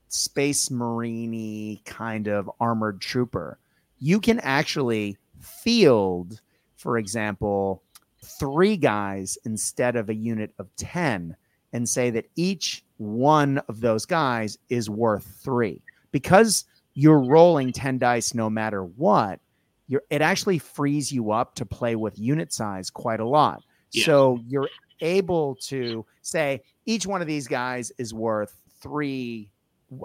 [0.08, 3.58] space marine kind of armored trooper,
[3.98, 6.40] you can actually field,
[6.76, 7.82] for example,
[8.24, 11.36] three guys instead of a unit of 10
[11.72, 15.82] and say that each one of those guys is worth three.
[16.12, 19.40] Because you're rolling 10 dice no matter what,
[19.88, 23.62] you're it actually frees you up to play with unit size quite a lot.
[23.90, 24.04] Yeah.
[24.04, 24.68] So you're
[25.00, 29.50] able to say each one of these guys is worth three.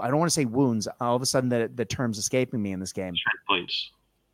[0.02, 0.88] I don't want to say wounds.
[1.02, 3.14] All of a sudden, the, the term's escaping me in this game.
[3.48, 3.92] Points.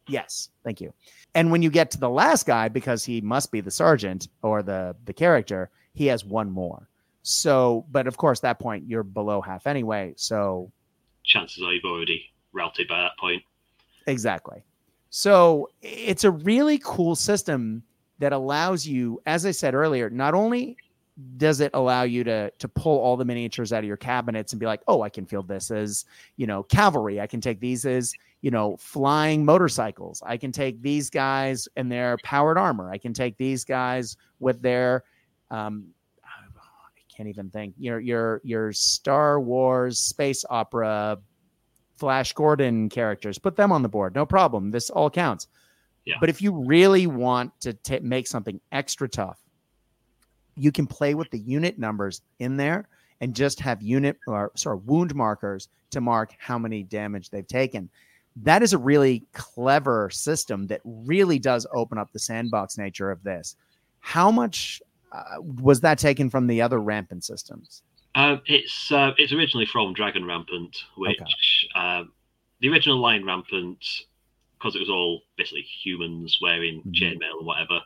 [0.08, 0.94] Yes, thank you.
[1.36, 4.64] And when you get to the last guy, because he must be the sergeant or
[4.64, 6.88] the the character, he has one more.
[7.22, 10.14] So, but of course, that point you're below half anyway.
[10.18, 10.72] So,
[11.24, 13.44] chances are you've already routed by that point.
[14.08, 14.64] Exactly.
[15.10, 17.84] So it's a really cool system
[18.19, 20.78] that allows you, as I said earlier, not only
[21.38, 24.60] does it allow you to to pull all the miniatures out of your cabinets and
[24.60, 26.06] be like, oh, I can field this as
[26.38, 27.19] you know cavalry.
[27.19, 30.22] I can take these as you know flying motorcycles.
[30.26, 32.91] I can take these guys and their powered armor.
[32.91, 35.04] I can take these guys with their
[35.52, 35.88] um,
[36.24, 41.17] I can't even think your your your Star Wars space opera
[42.00, 44.16] Flash Gordon characters, put them on the board.
[44.16, 44.72] No problem.
[44.72, 45.48] This all counts.
[46.06, 46.16] Yeah.
[46.20, 49.38] But if you really want to t- make something extra tough,
[50.56, 52.88] you can play with the unit numbers in there
[53.22, 57.90] and just have unit or sorry wound markers to mark how many damage they've taken.
[58.38, 63.24] That is a really clever system that really does open up the sandbox nature of
[63.24, 63.56] this.
[64.00, 64.82] How much
[65.12, 67.82] uh, was that taken from the other rampant systems?
[68.15, 71.80] Um, it's uh, it's originally from Dragon Rampant, which okay.
[71.80, 72.12] um,
[72.60, 73.86] the original Lion Rampant,
[74.58, 76.91] because it was all basically humans wearing mm-hmm.
[76.91, 77.80] chainmail and whatever.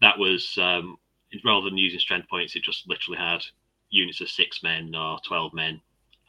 [0.00, 0.96] That was um,
[1.44, 3.44] rather than using strength points, it just literally had
[3.90, 5.80] units of six men or twelve men,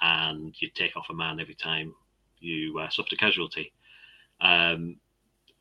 [0.02, 1.94] and you'd take off a man every time
[2.40, 3.72] you uh, suffered a casualty.
[4.42, 4.98] Um,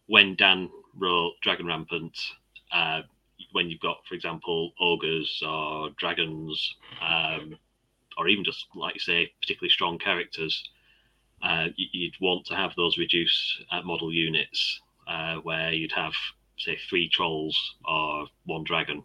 [0.07, 2.19] when Dan wrote Dragon Rampant,
[2.73, 3.03] uh,
[3.55, 7.57] when you've got, for example, ogres or dragons, um,
[8.19, 10.71] or even just like you say, particularly strong characters,
[11.40, 16.12] uh, you'd want to have those reduced uh, model units uh, where you'd have,
[16.59, 19.05] say, three trolls or one dragon,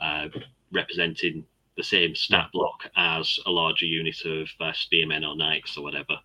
[0.00, 0.28] uh,
[0.72, 1.44] representing
[1.76, 6.16] the same stat block as a larger unit of uh, spearmen or knights or whatever.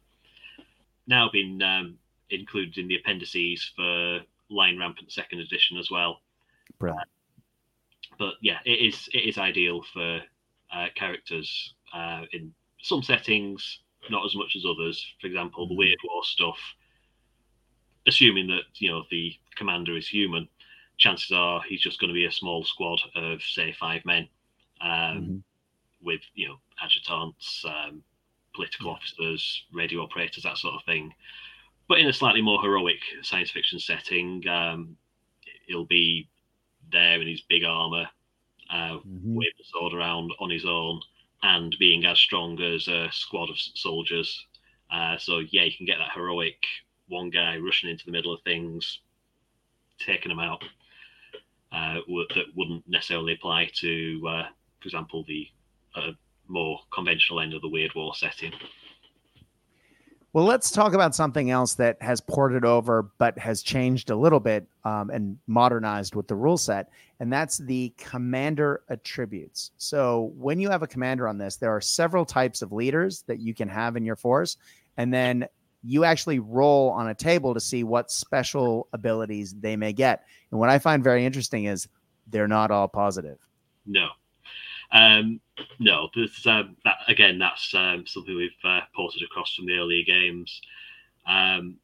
[1.05, 1.97] Now, been um,
[2.29, 6.21] included in the appendices for Lion Rampant Second Edition as well.
[6.79, 7.09] Brilliant.
[8.17, 10.21] But yeah, it is it is ideal for
[10.73, 15.05] uh, characters uh, in some settings, not as much as others.
[15.19, 15.77] For example, the Mhm.
[15.77, 16.59] Weird War stuff.
[18.07, 20.47] Assuming that you know the commander is human,
[20.97, 24.29] chances are he's just going to be a small squad of say five men,
[24.81, 25.43] um, Mhm.
[26.01, 28.03] with you know adjutants, um,
[28.53, 31.13] political officers, radio operators, that sort of thing.
[31.87, 34.97] But in a slightly more heroic science fiction setting, um,
[35.67, 36.29] he'll be
[36.91, 38.09] there in his big armor,
[38.69, 39.35] uh, Mhm.
[39.35, 41.01] waving the sword around on his own,
[41.43, 44.45] and being as strong as a squad of soldiers.
[44.89, 46.63] Uh, so yeah, you can get that heroic
[47.07, 48.99] one guy rushing into the middle of things,
[49.99, 50.63] taking them out.
[51.71, 51.99] Uh,
[52.33, 54.47] that wouldn't necessarily apply to, uh,
[54.79, 55.47] for example, the
[55.95, 56.11] uh,
[56.47, 58.53] more conventional end of the Weird War setting.
[60.35, 64.41] Well, let's talk about something else that has ported over but has changed a little
[64.41, 66.89] bit um, and modernized with the rule set,
[67.21, 69.71] and that's the commander attributes.
[69.77, 73.39] So, when you have a commander on this, there are several types of leaders that
[73.39, 74.57] you can have in your force,
[74.97, 75.47] and then
[75.85, 80.25] you actually roll on a table to see what special abilities they may get.
[80.51, 81.87] And what I find very interesting is
[82.27, 83.37] they're not all positive.
[83.85, 84.09] No.
[84.91, 85.39] Um,
[85.79, 87.39] no, there's um, that again.
[87.39, 90.61] That's um, something we've uh, ported across from the earlier games.
[91.27, 91.77] Um,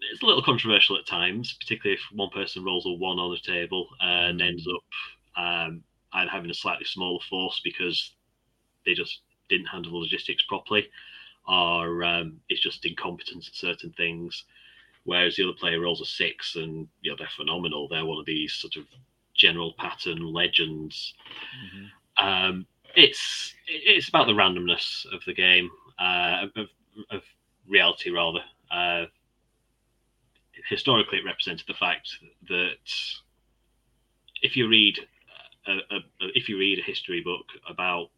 [0.00, 3.38] it's a little controversial at times, particularly if one person rolls a one on the
[3.52, 4.48] table and Mm.
[4.48, 5.82] ends up um,
[6.14, 8.14] either having a slightly smaller force because
[8.84, 10.88] they just didn't handle the logistics properly,
[11.46, 14.44] or um, it's just incompetence at certain things.
[15.04, 17.88] Whereas the other player rolls a six and you know they're phenomenal.
[17.88, 18.84] They're one of these sort of
[19.34, 21.14] General Patton legends
[22.22, 26.66] um, it's it's about the randomness of the game, uh, of,
[27.10, 27.22] of
[27.68, 28.40] reality rather.
[28.70, 29.06] Uh,
[30.68, 32.08] historically, it represented the fact
[32.48, 32.76] that
[34.42, 34.98] if you read
[35.66, 38.10] a, a, a- if you read a history book about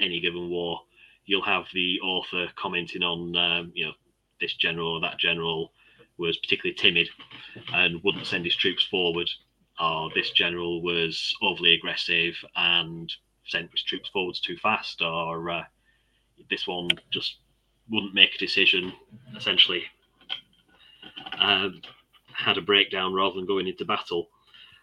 [0.00, 0.80] any given war,
[1.26, 3.92] you'll have the author commenting on um, you know
[4.40, 5.72] this general or that general
[6.18, 7.08] was particularly timid
[7.74, 9.28] and wouldn't send his troops forward
[9.80, 13.12] or this general was overly aggressive and
[13.46, 15.64] sent his troops forwards too fast, or uh,
[16.50, 17.36] this one just
[17.90, 18.92] wouldn't make a decision,
[19.36, 19.84] essentially
[21.38, 21.80] um,
[22.32, 24.28] had a breakdown rather than going into battle,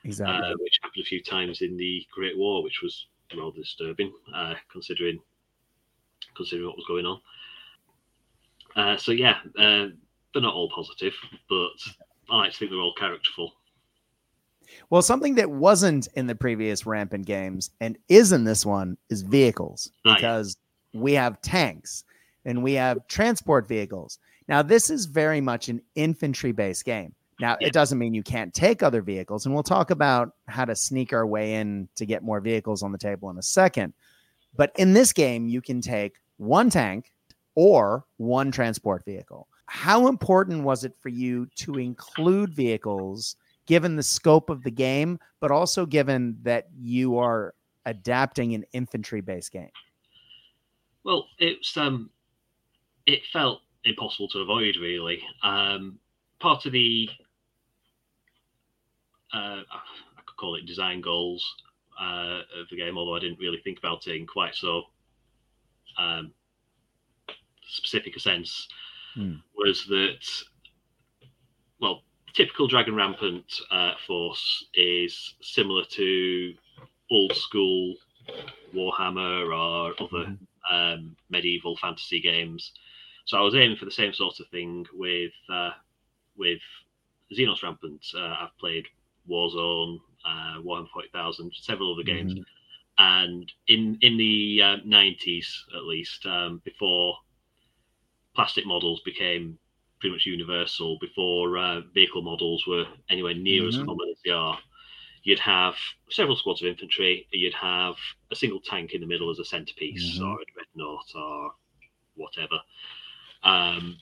[0.04, 0.36] Exactly.
[0.36, 4.56] uh, which happened a few times in the Great War, which was rather disturbing, uh,
[4.72, 5.20] considering
[6.36, 7.22] considering what was going on.
[8.76, 9.88] Uh, so yeah, uh,
[10.34, 11.14] they're not all positive,
[11.50, 11.70] but
[12.30, 13.54] I like to think they're all characterful.
[14.90, 19.22] Well, something that wasn't in the previous rampant games and is in this one is
[19.22, 20.16] vehicles oh, yeah.
[20.16, 20.58] because
[20.94, 22.04] we have tanks
[22.46, 24.20] and we have transport vehicles.
[24.48, 27.14] Now, this is very much an infantry based game.
[27.40, 27.68] Now, Yeah.
[27.68, 31.14] it doesn't mean you can't take other vehicles, and we'll talk about how to sneak
[31.14, 33.94] our way in to get more vehicles on the table in a second.
[34.58, 37.14] But in this game, you can take one tank
[37.56, 39.48] or one transport vehicle.
[39.68, 43.36] How important was it for you to include vehicles
[43.70, 47.54] given the scope of the game, but also given that you are
[47.86, 49.70] adapting an infantry based game?
[51.04, 52.10] Well, it's um,
[53.06, 54.76] it felt impossible to avoid.
[54.76, 56.00] Really, um,
[56.40, 57.10] part of the
[59.34, 61.46] uh, I could call it design goals
[62.02, 64.86] uh, of the game, although I didn't really think about it in quite so
[65.98, 66.34] um,
[67.68, 68.68] specific a sense,
[69.14, 69.36] Hmm.
[69.56, 70.26] was that
[72.34, 76.54] typical Dragon Rampant uh, force is similar to
[77.12, 77.96] old school
[78.74, 80.32] Warhammer or other
[80.72, 82.72] um, medieval fantasy games.
[83.26, 85.72] So I was aiming for the same sort of thing with uh,
[86.38, 86.62] with
[87.38, 88.06] Xenos Rampant.
[88.16, 88.86] Uh, I've played
[89.30, 92.46] Warzone, uh, Warhammer 40,000, several other games, Mhm.
[92.98, 97.18] and in in the uh, 90s at least, um, before
[98.36, 99.58] plastic models became
[100.00, 103.86] pretty much universal, before uh, vehicle models were anywhere near as Mhm.
[103.86, 104.60] common as they are,
[105.24, 105.76] you'd have
[106.10, 107.96] several squads of infantry, you'd have
[108.32, 110.26] a single tank in the middle as a centerpiece Mhm.
[110.26, 111.56] or a dreadnought or
[112.16, 112.62] whatever.
[113.44, 114.00] Um,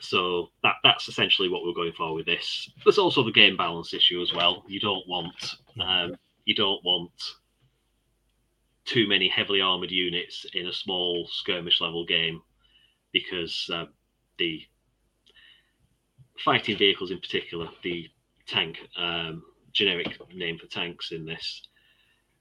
[0.00, 2.70] so that that's essentially what we're going for with this.
[2.84, 4.64] There's also the game balance issue as well.
[4.68, 7.12] You don't want um, you don't want
[8.84, 12.42] too many heavily armored units in a small skirmish level game
[13.12, 13.86] because uh,
[14.38, 14.62] the
[16.44, 18.08] fighting vehicles in particular, the
[18.46, 21.62] tank um, generic name for tanks in this,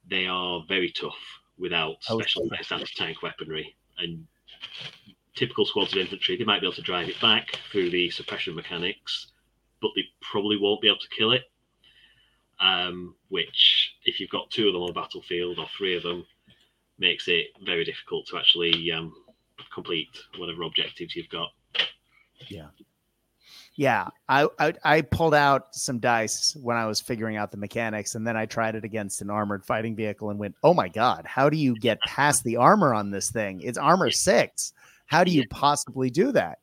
[0.10, 1.18] they are very tough
[1.58, 4.26] without Oh, special anti tank weaponry, and
[5.36, 8.56] typical squads of infantry, they might be able to drive it back through the suppression
[8.56, 9.28] mechanics,
[9.82, 11.44] but they probably won't be able to kill it.
[12.60, 16.26] Um, which, if you've got two of them on the battlefield or three of them,
[16.98, 19.14] makes it very difficult to actually um,
[19.72, 21.50] complete whatever objectives you've got.
[22.48, 22.68] Yeah.
[23.80, 28.16] Yeah, I, I, I pulled out some dice when I was figuring out the mechanics,
[28.16, 31.26] and then I tried it against an armored fighting vehicle and went, "Oh my god,
[31.28, 33.62] how do you get past the armor on this thing?
[33.62, 34.74] It's armor six.
[35.06, 36.58] How do you possibly do that?"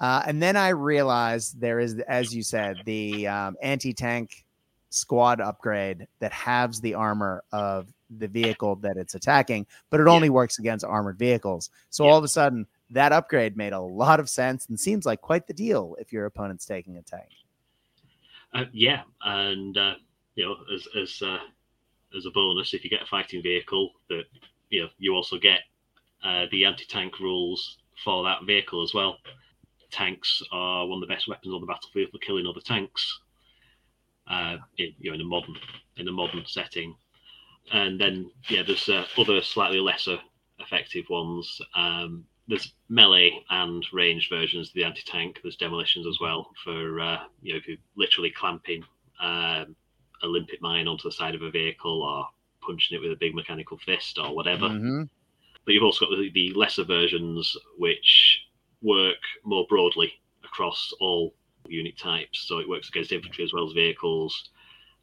[0.00, 4.44] Uh, and then I realized there is, as you said, the um, anti-tank
[4.88, 10.30] squad upgrade that halves the armor of the vehicle that it's attacking, but it only
[10.30, 11.68] works against armored vehicles.
[11.90, 12.10] So Yeah.
[12.12, 15.46] all of a sudden, that upgrade made a lot of sense and seems like quite
[15.46, 17.30] the deal if your opponent's taking a tank.
[18.52, 19.94] Uh, yeah, and uh,
[20.36, 21.38] you know, as as uh,
[22.16, 24.24] as a bonus, if you get a fighting vehicle, that
[24.70, 25.60] you know, you also get
[26.22, 29.18] uh, the anti-tank rules for that vehicle as well.
[29.90, 33.20] Tanks are one of the best weapons on the battlefield for killing other tanks.
[34.26, 35.54] Uh, in, you know, in a modern
[35.96, 36.94] in a modern setting,
[37.72, 40.18] and then yeah, there's uh, other slightly lesser
[40.60, 41.60] effective ones.
[41.74, 45.40] Um, there's melee and ranged versions of the anti-tank.
[45.42, 48.82] There's demolitions as well for uh, you know if you're literally clamping
[49.20, 49.74] um,
[50.22, 52.26] a limpet mine onto the side of a vehicle or
[52.66, 54.68] punching it with a big mechanical fist or whatever.
[54.68, 55.08] Mhm.
[55.64, 58.40] But you've also got the, the lesser versions which
[58.82, 60.12] work more broadly
[60.44, 61.34] across all
[61.66, 62.46] unit types.
[62.46, 64.50] So it works against infantry as well as vehicles.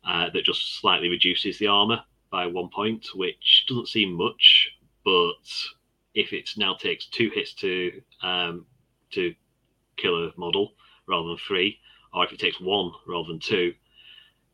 [0.03, 4.69] Uh, that just slightly reduces the armor by one point, which doesn't seem much,
[5.05, 5.33] but
[6.13, 8.65] if it now takes two hits to um,
[9.11, 9.33] to
[9.97, 10.73] kill a model
[11.07, 11.79] rather than three,
[12.13, 13.73] or if it takes one rather than two,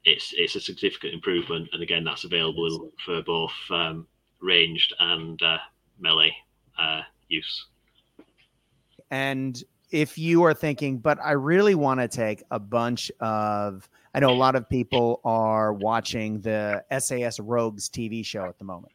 [0.03, 1.69] it's it's a significant improvement.
[1.73, 4.07] And again, that's available for both um,
[4.39, 5.57] ranged and uh,
[5.99, 6.35] melee
[6.77, 7.65] uh, use.
[9.09, 14.19] And if you are thinking, but I really want to take a bunch of, I
[14.19, 18.91] know a lot of people are watching the SAS Rogues TV show at the moment.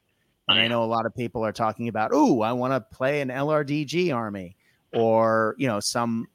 [0.53, 3.21] And I know a lot of people are talking about, oh, I want to play
[3.21, 4.57] an LRDG army
[4.91, 6.29] or, you know, some,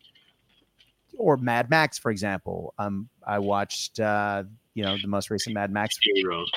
[1.17, 2.73] or Mad Max, for example.
[2.77, 4.43] Um, I watched, uh,
[4.73, 5.97] you know, the most recent Mad Max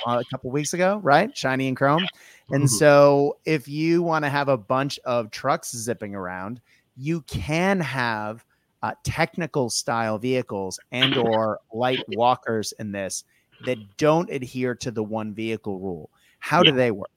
[0.07, 1.35] uh, a couple weeks ago, right?
[1.37, 2.07] Shiny and Chrome.
[2.51, 2.69] And Mhm.
[2.69, 6.61] so if you want to have a bunch of trucks zipping around,
[6.97, 8.45] you can have
[8.83, 13.25] uh, technical style vehicles and or light walkers in this
[13.63, 16.11] that don't adhere to the one vehicle rule.
[16.39, 17.11] How do they work?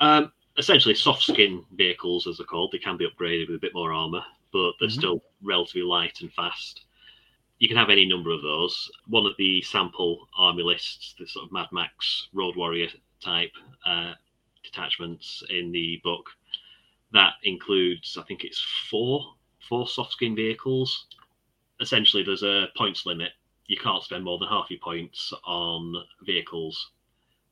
[0.00, 3.74] Um, essentially, soft skin vehicles, as they're called, they can be upgraded with a bit
[3.74, 4.92] more armor, but they're Mhm.
[4.92, 6.84] still relatively light and fast.
[7.58, 8.90] You can have any number of those.
[9.06, 12.90] One of the sample army lists, the sort of Mad Max Road Warrior
[13.20, 13.52] type
[13.86, 14.14] uh,
[14.62, 16.28] detachments in the book,
[17.12, 19.34] that includes, I think it's four
[19.68, 21.06] four soft skin vehicles.
[21.80, 23.32] Essentially, there's a points limit.
[23.66, 26.90] You can't spend more than half your points on vehicles.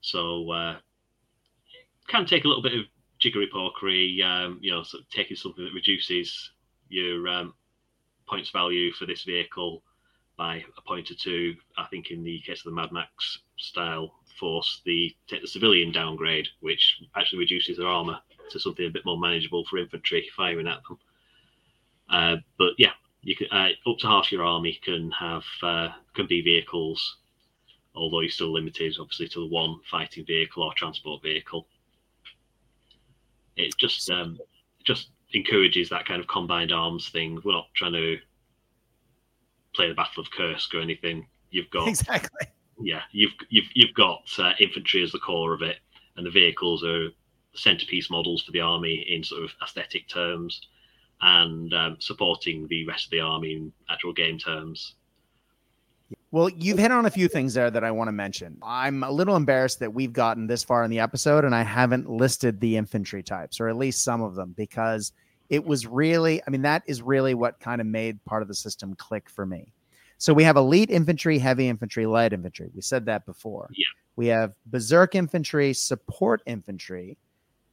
[0.00, 0.80] So uh,
[2.08, 2.84] can take a little bit of
[3.18, 6.50] jiggery pokery, um, you know, sort of taking something that reduces
[6.88, 7.54] your um,
[8.28, 9.82] points value for this vehicle
[10.36, 11.54] by a point or two.
[11.78, 15.92] I think in the case of the Mad Max style force, the take the civilian
[15.92, 18.18] downgrade, which actually reduces their armor
[18.50, 20.98] to something a bit more manageable for infantry firing at them.
[22.10, 22.92] Uh, but yeah,
[23.22, 27.18] you can uh, up to half your army can have uh, can be vehicles,
[27.94, 31.66] although you're still limited, obviously, to the one fighting vehicle or transport vehicle
[33.56, 34.38] it just um,
[34.84, 37.40] just encourages that kind of combined arms thing.
[37.44, 38.18] We're not trying to
[39.74, 41.26] play the Battle of Kursk or anything.
[41.50, 42.46] You've got Exactly.
[42.80, 45.76] yeah, you've you've you've got uh, infantry as the core of it,
[46.16, 47.08] and the vehicles are
[47.54, 50.60] centerpiece models for the army in sort of aesthetic terms,
[51.20, 54.94] and um, supporting the rest of the army in actual game terms.
[56.30, 58.58] Well, you've hit on a few things there that I want to mention.
[58.62, 62.10] I'm a little embarrassed that we've gotten this far in the episode and I haven't
[62.10, 65.12] listed the infantry types, or at least some of them, because
[65.48, 68.54] it was really, I mean, that is really what kind of made part of the
[68.54, 69.72] system click for me.
[70.18, 72.70] So we have elite infantry, heavy infantry, light infantry.
[72.74, 73.68] We said that before.
[73.72, 73.84] Yeah.
[74.16, 77.16] We have berserk infantry, support infantry,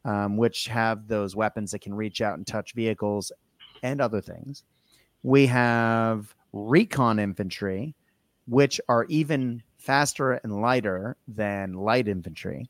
[0.05, 3.31] um, which have those weapons that can reach out and touch vehicles
[3.83, 4.63] and other things.
[5.23, 7.95] We have recon infantry,
[8.47, 12.69] which are even faster and lighter than light infantry.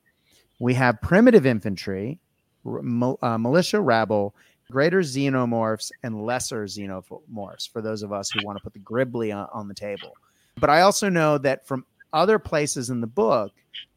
[0.60, 2.20] We have primitive infantry,
[2.64, 4.36] mo- uh, militia rabble,
[4.72, 9.36] greater xenomorphs, and lesser xenomorphs for those of us who want to put the Gribbly
[9.36, 10.16] on, on the table.
[10.60, 13.52] But I also know that from other places in the book,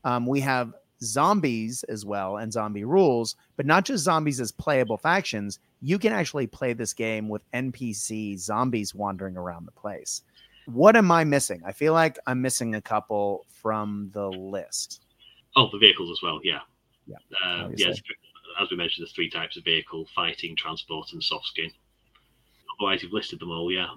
[0.05, 0.73] um, we have
[1.03, 5.59] zombies as well and zombie rules, but not just zombies as playable factions.
[5.83, 10.23] You can actually play this game with NPC zombies wandering around the place.
[10.67, 11.63] What am I missing?
[11.65, 15.03] I feel like I'm missing a couple from the list.
[15.57, 16.41] Oh, the vehicles as well.
[16.43, 16.61] Yeah.
[17.07, 17.17] Yeah.
[17.45, 18.01] Uh, yes.
[18.61, 21.71] As we mentioned, there's three types of vehicle: fighting, transport, and soft skin.
[22.79, 23.71] Otherwise, you've listed them all.
[23.71, 23.89] Yeah.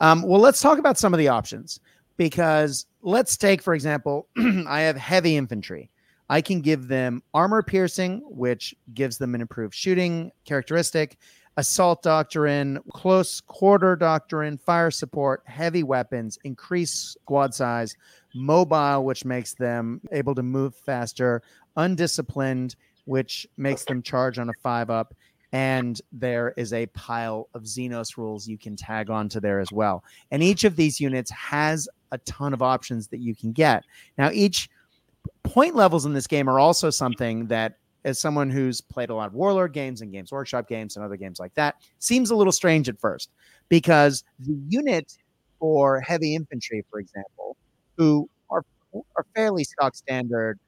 [0.00, 1.80] Um, well, let's talk about some of the options
[2.16, 4.28] because let's take, for example,
[4.66, 5.90] I have heavy infantry.
[6.28, 11.18] I can give them armor piercing, which gives them an improved shooting characteristic,
[11.56, 17.94] assault doctrine, close quarter doctrine, fire support, heavy weapons, increase squad size,
[18.34, 21.42] mobile, which makes them able to move faster,
[21.76, 25.14] undisciplined, which makes them charge on a five up,
[25.52, 30.02] and there is a pile of Xenos rules you can tag onto there as well.
[30.30, 33.84] And each of these units has a ton of options that you can get.
[34.16, 34.70] Now, each
[35.42, 39.28] point levels in this game are also something that, as someone who's played a lot
[39.28, 42.52] of Warlord games and Games Workshop games and other games like that, seems a little
[42.52, 43.30] strange at first
[43.68, 45.16] because the unit
[45.58, 47.56] for heavy infantry, for example,
[47.96, 48.64] who are
[49.16, 50.58] are fairly stock standard,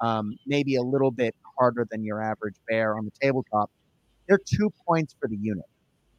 [0.00, 3.70] um, maybe a little bit harder than your average bear on the tabletop
[4.26, 5.64] they're two points for the unit.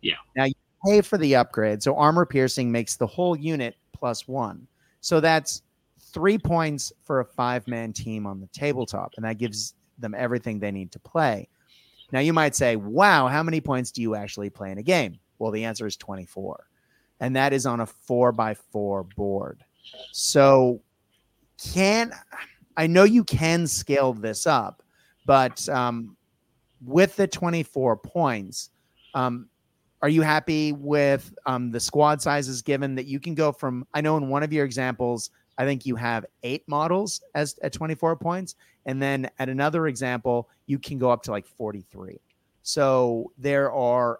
[0.01, 0.15] Yeah.
[0.35, 0.53] Now you
[0.85, 1.81] pay for the upgrade.
[1.81, 4.67] So armor piercing makes the whole unit plus one.
[5.01, 5.63] So that's
[5.99, 9.13] three points for a five man team on the tabletop.
[9.15, 11.49] And that gives them everything they need to play.
[12.11, 15.19] Now you might say, wow, how many points do you actually play in a game?
[15.39, 16.65] Well, the answer is 24.
[17.19, 19.63] And that is on a four by four board.
[20.11, 20.81] So
[21.73, 22.11] can
[22.77, 24.83] I know you can scale this up,
[25.25, 26.17] but um,
[26.83, 28.69] with the 24 points,
[29.13, 29.47] um,
[30.01, 33.87] are you happy with um, the squad sizes given that you can go from?
[33.93, 37.71] I know in one of your examples, I think you have eight models as at
[37.71, 38.55] 24 points,
[38.85, 42.19] and then at another example, you can go up to like 43.
[42.61, 44.19] So there are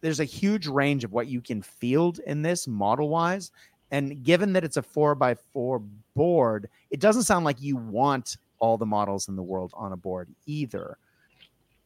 [0.00, 3.50] there's a huge range of what you can field in this model wise.
[3.90, 5.82] And given that it's a four by four
[6.14, 9.96] board, it doesn't sound like you want all the models in the world on a
[9.96, 10.98] board either.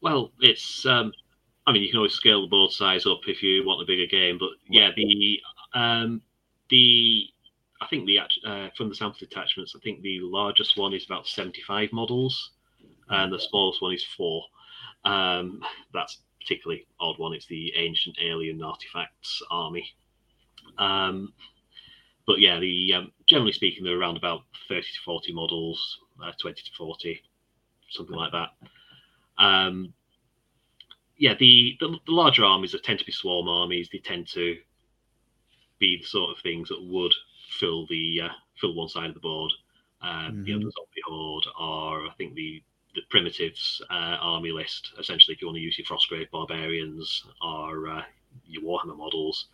[0.01, 0.85] Well, it's.
[0.87, 1.13] Um,
[1.67, 4.07] I mean, you can always scale the board size up if you want a bigger
[4.07, 5.41] game, but yeah, the
[5.75, 6.23] um,
[6.71, 7.27] the
[7.81, 11.26] I think the uh, from the sample attachments, I think the largest one is about
[11.26, 12.51] seventy-five models,
[13.09, 14.45] and the smallest one is four.
[15.05, 15.61] Um,
[15.93, 17.35] that's particularly odd one.
[17.35, 19.89] It's the ancient alien artifacts army.
[20.76, 21.33] Um,
[22.26, 26.62] but yeah, the um, generally speaking, they're around about thirty to forty models, uh, twenty
[26.62, 27.22] to forty,
[27.91, 28.49] something like that.
[29.39, 29.95] Um,
[31.16, 33.89] yeah, the, the, the larger armies tend to be swarm armies.
[33.93, 34.57] They tend to
[35.79, 37.14] be the sort of things that would
[37.59, 38.29] fill the uh,
[38.61, 39.53] fill one side of the board.
[40.01, 40.45] Uh, mm-hmm.
[40.45, 42.63] The zombie horde, or I think the
[42.95, 44.93] the primitives uh, army list.
[44.99, 48.03] Essentially, if you want to use your Frostgrave barbarians or uh,
[48.47, 49.47] your Warhammer models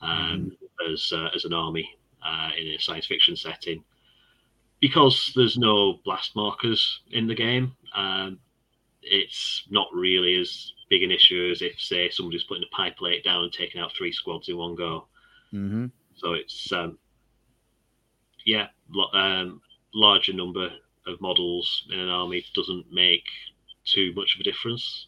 [0.00, 0.92] um, mm-hmm.
[0.92, 1.88] as uh, as an army
[2.24, 3.84] uh, in a science fiction setting,
[4.80, 7.72] because there's no blast markers in the game.
[7.94, 8.38] Um,
[9.02, 13.24] it's not really as big an issue as if, say, somebody's putting a pie plate
[13.24, 15.06] down and taking out three squads in one go.
[15.54, 15.86] Mm-hmm.
[16.16, 16.98] So it's, um,
[18.44, 18.66] yeah,
[19.14, 19.60] um,
[19.94, 20.68] larger number
[21.06, 23.24] of models in an army doesn't make
[23.84, 25.06] too much of a difference.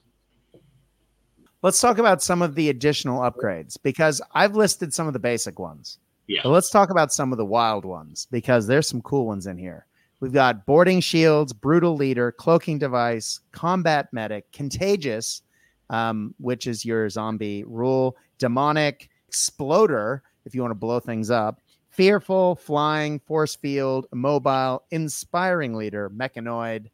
[1.63, 5.59] Let's talk about some of the additional upgrades because I've listed some of the basic
[5.59, 5.99] ones.
[6.27, 6.41] Yeah.
[6.43, 9.59] But let's talk about some of the wild ones because there's some cool ones in
[9.59, 9.87] here.
[10.21, 15.43] We've got boarding shields, brutal leader, cloaking device, combat medic, contagious,
[15.91, 21.61] um, which is your zombie rule, demonic, exploder, if you want to blow things up,
[21.93, 26.87] fearful, flying, force field, mobile, inspiring leader, mechanoid,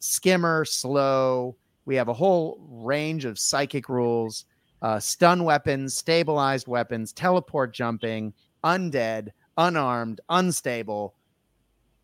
[0.00, 1.54] skimmer, slow.
[1.84, 4.46] We have a whole range of psychic rules,
[4.82, 8.32] uh, stun weapons, stabilized weapons, teleport jumping,
[8.64, 9.28] undead,
[9.58, 11.14] unarmed, unstable,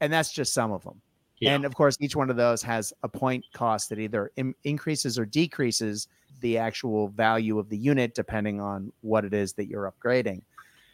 [0.00, 1.00] and that's just some of them.
[1.40, 1.54] Yeah.
[1.54, 5.18] And of course, each one of those has a point cost that either Im- increases
[5.18, 6.08] or decreases
[6.40, 10.42] the actual value of the unit depending on what it is that you're upgrading.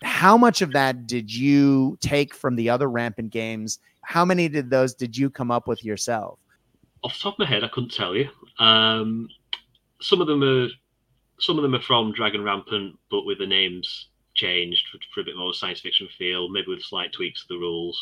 [0.03, 3.79] How much of that did you take from the other rampant games?
[4.03, 6.39] How many did those did you come up with yourself?
[7.03, 8.29] Off the top of my head, I couldn't tell you.
[8.59, 9.29] Um,
[10.01, 10.69] some of them are
[11.39, 15.25] some of them are from Dragon Rampant, but with the names changed for, for a
[15.25, 17.99] bit more science fiction feel, maybe with slight tweaks to the rules.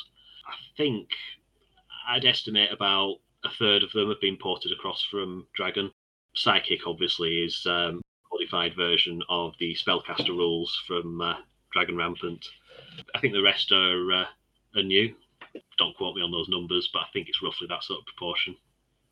[0.46, 1.08] I think
[2.08, 5.90] I'd estimate about a third of them have been ported across from Dragon.
[6.34, 8.00] Psychic, obviously, is um,
[8.32, 11.34] modified version of the spellcaster rules from uh,
[11.78, 12.44] Dragon Rampant.
[13.14, 14.24] I think the rest are uh,
[14.74, 15.14] are new.
[15.78, 18.56] don't quote me on those numbers, but I think it's roughly that sort of proportion.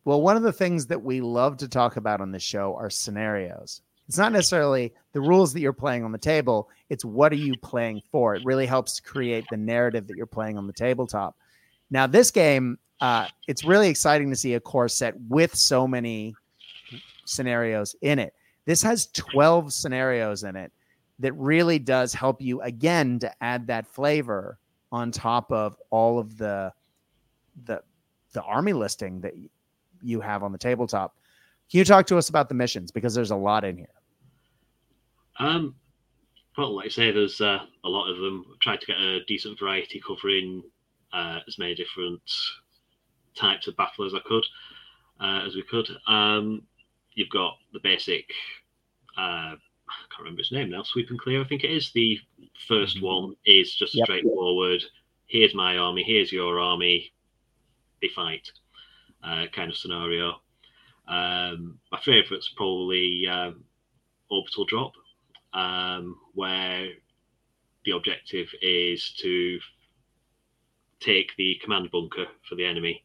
[0.04, 2.90] Well, one of the things that we love to talk about on this show are
[2.90, 3.82] scenarios.
[4.08, 7.54] It's not necessarily the rules that you're playing on the table, it's what are you
[7.62, 8.34] playing for.
[8.34, 11.36] It really helps create the narrative that you're playing on the tabletop.
[11.92, 16.34] Now, this game, uh, it's really exciting to see a core set with so many
[17.26, 18.34] scenarios in it.
[18.64, 20.72] This has 12 scenarios in it
[21.18, 24.58] that really does help you again to add that flavor
[24.92, 26.72] on top of all of the
[27.64, 27.82] the
[28.32, 29.32] the army listing that
[30.02, 31.16] you have on the tabletop.
[31.70, 33.86] Can you talk to us about the missions because there's a lot in here?
[35.38, 35.74] Um,
[36.56, 38.44] well, like I say, there's uh, a lot of them.
[38.52, 40.62] I've tried to get a decent variety covering
[41.12, 42.22] uh, as many different
[43.34, 44.44] types of battle as I could,
[45.20, 45.88] uh, as we could.
[46.06, 46.62] Um,
[47.14, 48.30] you've got the basic.
[49.18, 49.56] Uh,
[49.88, 50.82] I can't remember its name now.
[50.82, 51.90] Sweep and clear, I think it is.
[51.92, 52.18] The
[52.68, 53.04] 1st mm-hmm.
[53.04, 54.06] one is just yep.
[54.06, 54.82] straightforward.
[55.26, 56.02] Here's my army.
[56.02, 57.12] Here's your army.
[58.02, 58.50] They fight,
[59.22, 60.40] uh, kind of scenario.
[61.08, 63.64] Um, my favourite's probably um,
[64.28, 64.92] orbital drop,
[65.52, 66.88] um, where
[67.84, 69.58] the objective is to
[71.00, 73.04] take the command bunker for the enemy,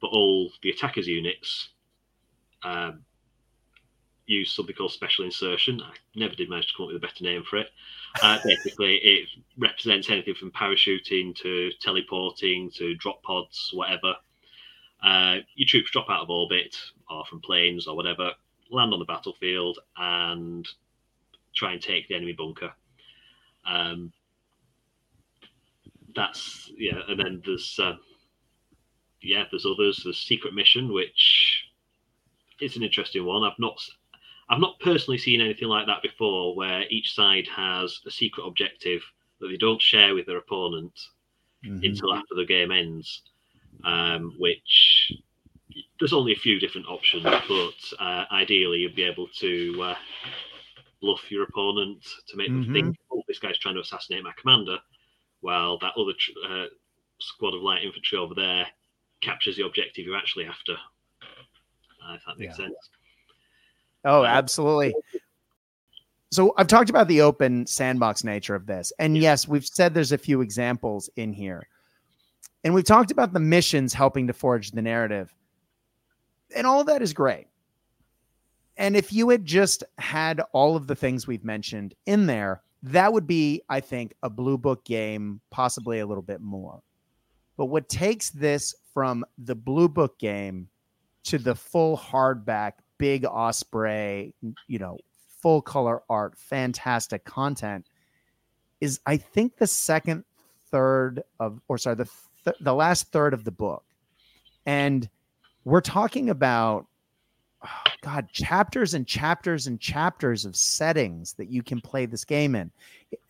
[0.00, 1.68] but all the attackers' units
[2.64, 3.04] um,
[4.28, 5.80] use something called special insertion.
[5.82, 7.68] I never did manage to come up with a better name for it.
[8.22, 14.14] Uh, basically, it represents anything from parachuting to teleporting to drop pods, whatever.
[15.02, 16.76] Uh, your troops drop out of orbit
[17.10, 18.32] or from planes or whatever,
[18.70, 20.68] land on the battlefield, and
[21.54, 22.72] try and take the enemy bunker.
[23.66, 24.12] Um,
[26.14, 27.96] that's yeah, and then there's uh,
[29.22, 30.02] yeah, there's others.
[30.04, 31.64] There's secret mission, which
[32.60, 33.44] is an interesting one.
[33.44, 33.80] I've not
[34.50, 39.02] I've not personally seen anything like that before, where each side has a secret objective
[39.40, 40.98] that they don't share with their opponent
[41.64, 41.84] mm-hmm.
[41.84, 43.22] until after the game ends.
[43.84, 45.12] Um, which
[46.00, 49.94] there's only a few different options, but uh, ideally you'd be able to uh,
[51.00, 52.72] bluff your opponent to make mm-hmm.
[52.72, 54.78] them think, "Oh, this guy's trying to assassinate my commander,"
[55.40, 56.12] while that other
[56.48, 56.66] uh,
[57.20, 58.66] squad of light infantry over there
[59.20, 60.72] captures the objective you're actually after.
[60.72, 62.66] Uh, if that makes yeah.
[62.66, 62.90] sense.
[64.04, 64.94] Oh, absolutely.
[66.30, 68.92] So I've talked about the open sandbox nature of this.
[68.98, 71.66] And yes, we've said there's a few examples in here.
[72.64, 75.34] And we've talked about the missions helping to forge the narrative.
[76.54, 77.46] And all of that is great.
[78.76, 83.12] And if you had just had all of the things we've mentioned in there, that
[83.12, 86.80] would be, I think, a blue book game, possibly a little bit more.
[87.56, 90.68] But what takes this from the blue book game
[91.24, 94.34] to the full hardback, big Osprey,
[94.66, 94.98] you know,
[95.40, 97.86] full color art, fantastic content
[98.80, 100.24] is, I think, the second
[100.70, 102.08] third of, or sorry, the
[102.44, 103.84] th- the last third of the book,
[104.66, 105.08] and
[105.64, 106.86] we're talking about
[107.64, 107.68] oh
[108.02, 112.70] God, chapters and chapters and chapters of settings that you can play this game in.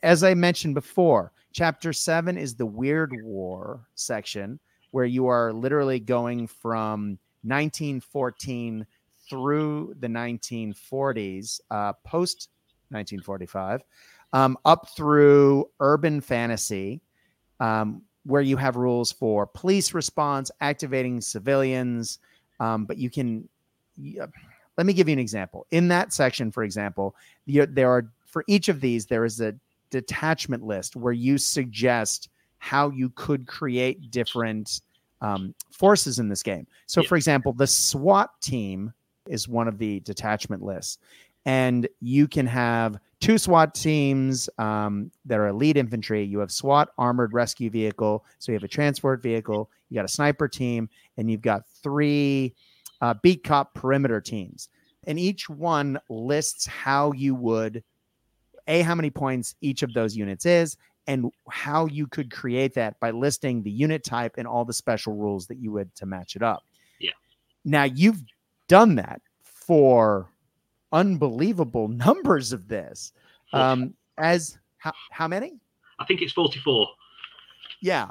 [0.02, 4.58] As I mentioned before, chapter seven is the Weird War section,
[4.90, 8.86] where you are literally going from 1914
[9.28, 12.48] through the 1940s, uh, post
[12.90, 13.82] 1945,
[14.32, 17.00] um, up through urban fantasy,
[17.60, 22.18] um, where you have rules for police response, activating civilians,
[22.60, 23.48] um, but you can.
[24.76, 25.66] let me give you an example.
[25.70, 27.14] In that section, for example,
[27.46, 29.54] there are for each of these there is a
[29.90, 34.82] detachment list where you suggest how you could create different
[35.20, 36.66] um, forces in this game.
[36.86, 37.08] So, yeah.
[37.08, 38.92] for example, the SWAT team
[39.28, 40.98] is one of the detachment lists,
[41.46, 46.22] and you can have two SWAT teams um, that are elite infantry.
[46.24, 48.24] You have SWAT armored rescue vehicle.
[48.38, 52.54] So you have a transport vehicle, you got a sniper team, and you've got three
[53.00, 54.68] uh, beat cop perimeter teams.
[55.06, 57.82] And each one lists how you would,
[58.66, 60.76] A, how many points each of those units is,
[61.06, 65.16] and how you could create that by listing the unit type and all the special
[65.16, 66.62] rules that you would to match it up.
[67.00, 67.12] Yeah.
[67.64, 68.22] Now you've
[68.68, 70.30] done that for
[70.92, 73.12] unbelievable numbers of this.
[73.52, 75.58] Um, as how, how many?
[75.98, 76.86] I think it's 44.
[77.80, 78.08] Yeah.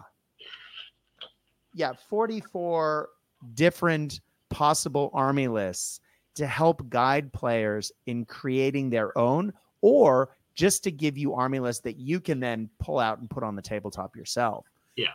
[1.74, 3.10] Yeah, 44
[3.54, 6.00] different possible army lists
[6.36, 11.84] to help guide players in creating their own or just to give you army lists
[11.84, 14.66] that you can then pull out and put on the tabletop yourself.
[14.96, 15.08] Yeah.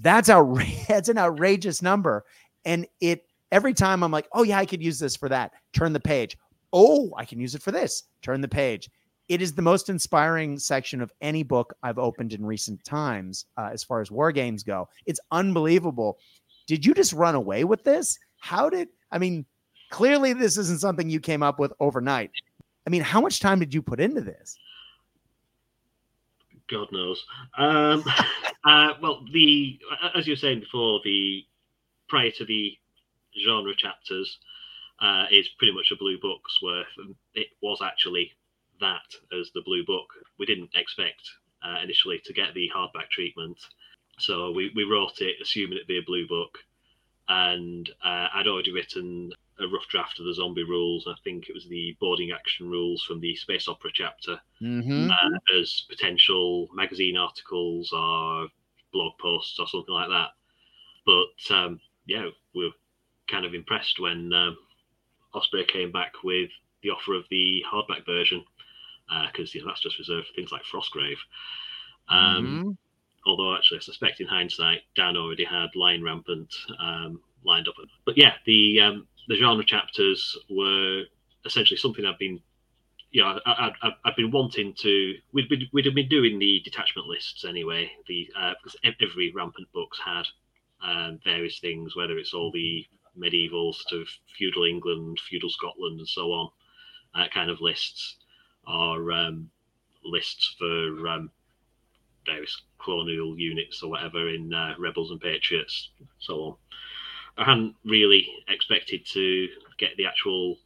[0.00, 0.86] That's outrageous.
[0.88, 2.24] That's an outrageous number.
[2.64, 3.24] And it
[3.54, 5.52] every time I'm like, oh yeah, I could use this for that.
[5.72, 6.36] Turn the page
[6.74, 8.02] oh, I can use it for this.
[8.20, 8.90] Turn the page.
[9.30, 13.70] it is the most inspiring section of any book I've opened in recent times uh,
[13.72, 14.86] as far as war games go.
[15.06, 16.18] It's unbelievable.
[16.66, 18.18] Did you just run away with this?
[18.40, 19.46] How did I mean?
[19.90, 22.32] Clearly, this isn't something you came up with overnight.
[22.86, 24.58] I mean, how much time did you put into this?
[26.68, 27.24] God knows.
[27.56, 28.04] Um,
[28.64, 29.78] uh, well, the
[30.14, 31.44] as you were saying before, the
[32.08, 32.76] prior to the
[33.42, 34.38] genre chapters
[35.00, 38.32] uh, is pretty much a blue book's worth, and it was actually
[38.80, 40.08] that as the blue book.
[40.38, 41.22] We didn't expect
[41.62, 43.58] uh, initially to get the hardback treatment,
[44.18, 46.58] so we, we wrote it assuming it'd be a blue book,
[47.28, 51.06] and uh, I'd already written a rough draft of the zombie rules.
[51.08, 55.10] I think it was the boarding action rules from the space opera chapter mm-hmm.
[55.10, 58.48] uh, as potential magazine articles or
[58.92, 60.30] blog posts or something like that.
[61.06, 62.72] But um, yeah, we
[63.28, 64.56] kind of impressed when um,
[65.34, 66.50] Osprey came back with
[66.82, 68.44] the offer of the hardback version
[69.26, 71.16] because uh, you know, that's just reserved for things like Frostgrave.
[72.08, 72.70] Um, mm-hmm.
[73.26, 77.74] Although, actually, I suspect in hindsight, Dan already had Lion Rampant um, lined up.
[78.04, 81.04] But yeah, the um, the genre chapters were
[81.46, 82.40] essentially something I've been,
[83.10, 83.72] you know, I,
[84.04, 85.14] I've been wanting to.
[85.32, 87.90] We'd been, we'd have been doing the detachment lists anyway.
[88.08, 90.24] The uh, because every Rampant books had
[90.82, 92.86] um, various things, whether it's all the
[93.18, 96.50] medievals of feudal England, feudal Scotland, and so on,
[97.14, 98.16] uh, kind of lists,
[98.66, 99.50] or um,
[100.04, 101.30] lists for um,
[102.26, 106.56] various colonial units or whatever in uh, rebels and patriots, so on.
[107.36, 109.48] I hadn't really expected to
[109.78, 110.56] get the actual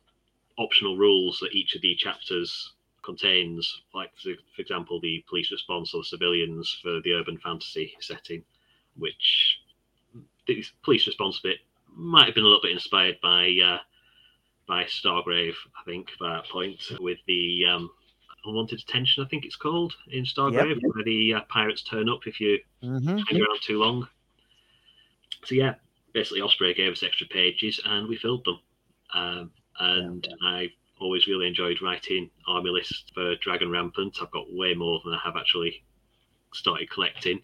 [0.58, 5.94] optional rules that each of the chapters contains, like for, for example, the police response
[5.94, 8.44] or civilians for the urban fantasy setting,
[8.96, 9.60] which
[10.46, 11.58] the police response bit
[11.98, 13.78] might have been a little bit inspired by uh,
[14.66, 17.90] by Stargrave, I think, by that point, with the um,
[18.44, 20.94] unwanted attention, I think it's called in Stargrave, yep.
[20.94, 23.16] where the uh, pirates turn up if you mm-hmm.
[23.16, 24.06] hang around too long.
[25.44, 25.74] So yeah,
[26.12, 28.60] basically Osprey gave us extra pages and we filled them.
[29.14, 30.48] Um, and yeah.
[30.48, 30.68] I
[31.00, 34.18] always really enjoyed writing army lists for Dragon Rampant.
[34.20, 35.84] I've got way more than I have actually
[36.52, 37.40] started collecting.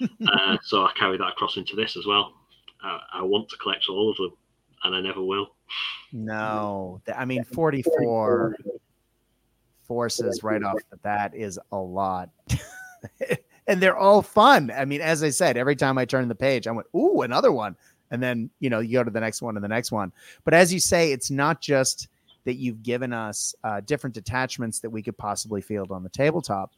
[0.28, 2.34] uh, so I carry that across into this as well.
[2.82, 4.32] I, I want to collect all of them,
[4.84, 5.54] and I never will.
[6.12, 8.56] No, I mean forty-four
[9.86, 12.30] forces right off the bat is a lot.
[13.66, 14.70] and they're all fun.
[14.74, 17.52] I mean, as I said, every time I turn the page, I went, "Ooh, another
[17.52, 17.76] one!"
[18.10, 20.12] And then you know you go to the next one and the next one.
[20.44, 22.08] But as you say, it's not just
[22.44, 26.72] that you've given us uh, different detachments that we could possibly field on the tabletop.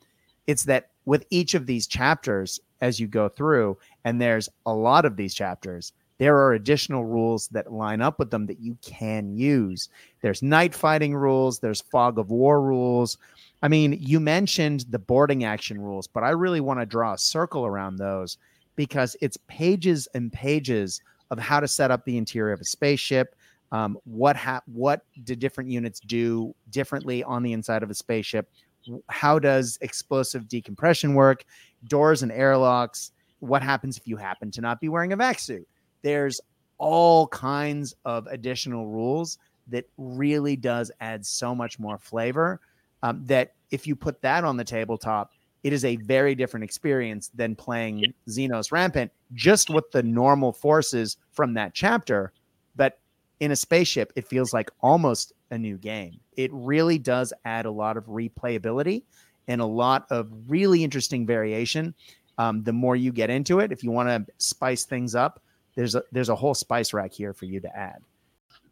[0.46, 5.04] It's that with each of these chapters, as you go through, and there's a lot
[5.04, 9.34] of these chapters, there are additional rules that line up with them that you can
[9.34, 9.88] use.
[10.20, 13.16] There's night fighting rules, there's fog of war rules.
[13.62, 17.18] I mean, you mentioned the boarding action rules, but I really want to draw a
[17.18, 18.36] circle around those
[18.76, 23.34] because it's pages and pages of how to set up the interior of a spaceship.
[23.72, 28.50] Um, what ha- what do different units do differently on the inside of a spaceship?
[29.08, 31.44] How does explosive decompression work?
[31.88, 35.66] Doors and airlocks what happens if you happen to not be wearing a vac suit?
[36.02, 36.40] There's
[36.78, 39.38] all kinds of additional rules
[39.68, 42.60] that really does add so much more flavor
[43.02, 45.30] um, that if you put that on the tabletop,
[45.62, 51.18] it is a very different experience than playing Xenos Rampant just with the normal forces
[51.32, 52.32] from that chapter.
[52.76, 52.98] But
[53.40, 56.20] in a spaceship, it feels like almost a new game.
[56.36, 59.02] It really does add a lot of replayability
[59.48, 61.94] and a lot of really interesting variation
[62.38, 63.70] um, the more you get into it.
[63.72, 65.42] If you want to spice things up,
[65.76, 67.98] there's a there's a whole spice rack here for you to add.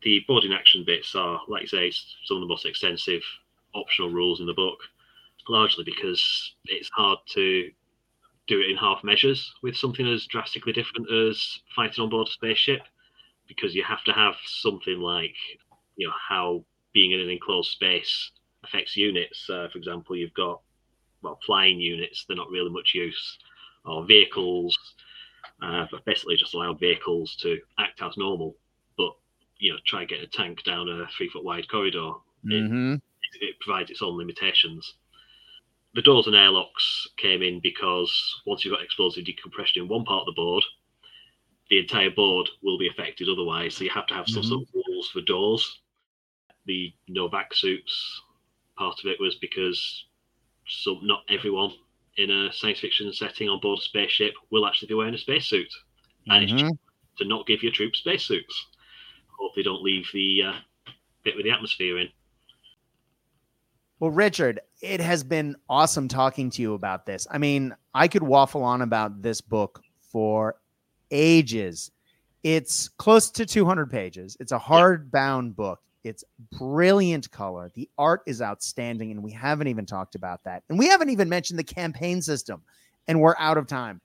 [0.02, 1.92] The boarding action bits are, like you say,
[2.24, 3.22] some of the most extensive
[3.74, 4.78] optional rules in the book,
[5.48, 7.70] largely because it's hard to
[8.46, 12.30] do it in half measures with something as drastically different as fighting on board a
[12.30, 12.80] spaceship,
[13.46, 15.34] because you have to have something like,
[15.98, 18.30] you know, how being in an enclosed space
[18.64, 19.48] affects units.
[19.50, 20.62] Uh, for example, you've got
[21.22, 23.38] well flying units; they're not really much use
[23.84, 24.78] or vehicles,
[25.62, 28.56] uh, basically just allow vehicles to act as normal.
[28.96, 29.12] But
[29.58, 32.12] you know, try get a tank down a three foot wide corridor.
[32.46, 32.94] Mm-hmm.
[32.94, 33.00] It,
[33.42, 34.94] it provides its own limitations.
[35.94, 40.20] The doors and airlocks came in because once you've got explosive decompression in one part
[40.20, 40.62] of the board,
[41.70, 43.74] the entire board will be affected otherwise.
[43.74, 44.48] So you have to have some mm-hmm.
[44.50, 45.80] sort of rules for doors.
[46.68, 48.22] The no vac suits
[48.76, 50.04] part of it was because
[50.68, 51.72] some not everyone
[52.16, 55.72] in a science fiction setting on board a spaceship will actually be wearing a spacesuit.
[56.28, 56.68] And mm-hmm.
[56.68, 56.78] it's
[57.18, 58.66] to not give your troops spacesuits.
[59.38, 60.52] Hope they don't leave the uh,
[61.24, 62.08] bit with the atmosphere in.
[64.00, 67.26] Well, Richard, it has been awesome talking to you about this.
[67.30, 70.56] I mean, I could waffle on about this book for
[71.10, 71.90] ages.
[72.44, 74.36] It's close to 200 pages.
[74.38, 75.80] It's a hardbound book.
[76.08, 76.24] It's
[76.58, 77.70] brilliant color.
[77.74, 80.62] The art is outstanding, and we haven't even talked about that.
[80.68, 82.62] And we haven't even mentioned the campaign system,
[83.06, 84.00] and we're out of time.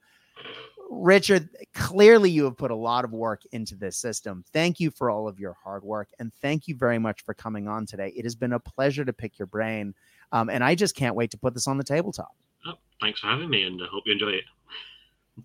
[0.90, 4.44] Richard, clearly you have put a lot of work into this system.
[4.52, 7.66] Thank you for all of your hard work, and thank you very much for coming
[7.66, 8.12] on today.
[8.14, 9.94] It has been a pleasure to pick your brain,
[10.32, 12.34] um, and I just can't wait to put this on the tabletop.
[12.66, 14.44] Oh, thanks for having me, and I hope you enjoy it.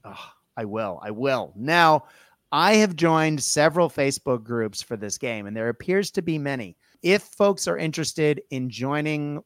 [0.03, 0.99] Oh, I will.
[1.01, 1.53] I will.
[1.55, 2.03] Now,
[2.51, 6.75] I have joined several Facebook groups for this game, and there appears to be many.
[7.03, 9.43] If folks are interested in joining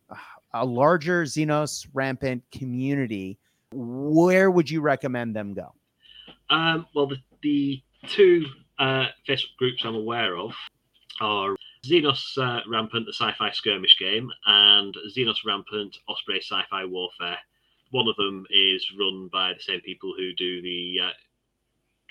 [0.53, 3.37] a larger Xenos Rampant community,
[3.73, 5.73] where would you recommend them go?
[6.49, 8.45] Um, well, the, the two
[8.79, 10.51] uh, Facebook groups I'm aware of
[11.19, 16.85] are Xenos uh, Rampant, the sci fi skirmish game, and Xenos Rampant Osprey Sci Fi
[16.85, 17.37] Warfare.
[17.91, 21.09] One of them is run by the same people who do the uh,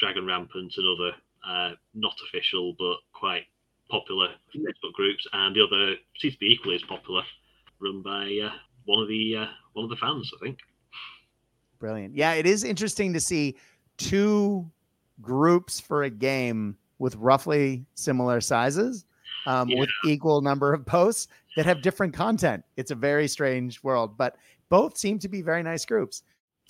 [0.02, 1.16] Dragon Rampant and other
[1.48, 3.44] uh, not official but quite
[3.88, 7.22] popular Facebook groups, and the other seems to be equally as popular,
[7.80, 8.50] run by uh,
[8.84, 10.58] one of the uh, one of the fans, I think.
[11.78, 12.16] Brilliant.
[12.16, 13.56] Yeah, it is interesting to see
[13.96, 14.68] two
[15.20, 19.04] groups for a game with roughly similar sizes,
[19.46, 19.80] um, yeah.
[19.80, 22.64] with equal number of posts that have different content.
[22.76, 24.36] It's a very strange world, but
[24.68, 26.22] both seem to be very nice groups.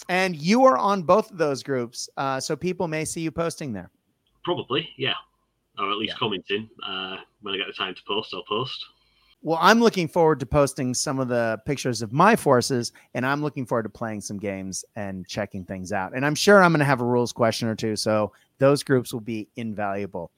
[0.08, 3.72] And you are on both of those groups, uh, so people may see you posting
[3.72, 3.90] there.
[4.44, 5.14] Probably, yeah,
[5.78, 6.18] or at least yeah.
[6.18, 6.68] commenting.
[6.86, 8.84] Uh, when I get the time to post, I'll post.
[9.44, 13.42] Well, I'm looking forward to posting some of the pictures of my forces, and I'm
[13.42, 16.14] looking forward to playing some games and checking things out.
[16.14, 19.12] And I'm sure I'm going to have a rules question or two, so those groups
[19.12, 20.30] will be invaluable.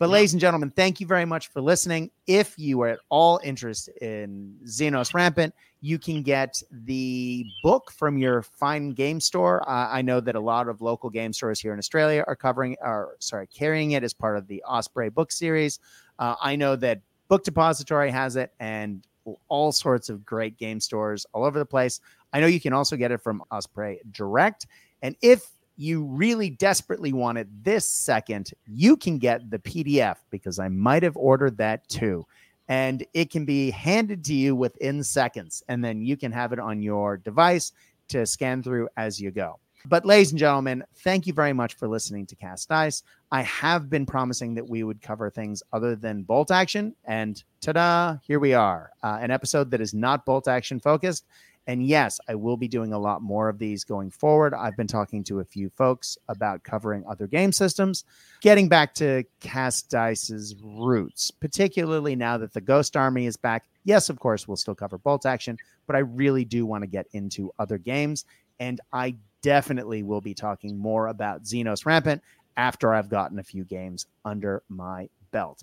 [0.00, 0.14] But, yeah.
[0.14, 2.10] ladies and gentlemen, thank you very much for listening.
[2.26, 8.16] If you are at all interested in Xenos Rampant, you can get the book from
[8.16, 9.62] your fine game store.
[9.68, 12.76] Uh, I know that a lot of local game stores here in Australia are covering,
[12.80, 15.78] or sorry, carrying it as part of the Osprey book series.
[16.18, 19.06] Uh, I know that Book Depository has it, and
[19.48, 22.00] all sorts of great game stores all over the place.
[22.32, 24.66] I know you can also get it from Osprey Direct.
[25.02, 25.46] And if
[25.80, 31.02] you really desperately want it this second, you can get the PDF because I might
[31.02, 32.26] have ordered that too.
[32.68, 35.62] And it can be handed to you within seconds.
[35.68, 37.72] And then you can have it on your device
[38.08, 39.58] to scan through as you go.
[39.86, 43.02] But, ladies and gentlemen, thank you very much for listening to Cast Dice.
[43.32, 46.94] I have been promising that we would cover things other than bolt action.
[47.06, 48.90] And ta da, here we are.
[49.02, 51.24] Uh, an episode that is not bolt action focused.
[51.66, 54.54] And yes, I will be doing a lot more of these going forward.
[54.54, 58.04] I've been talking to a few folks about covering other game systems.
[58.40, 63.66] Getting back to Cast Dice's roots, particularly now that the Ghost Army is back.
[63.84, 67.06] Yes, of course, we'll still cover bolt action, but I really do want to get
[67.12, 68.24] into other games.
[68.58, 72.22] And I definitely will be talking more about Xenos Rampant
[72.56, 75.62] after I've gotten a few games under my belt.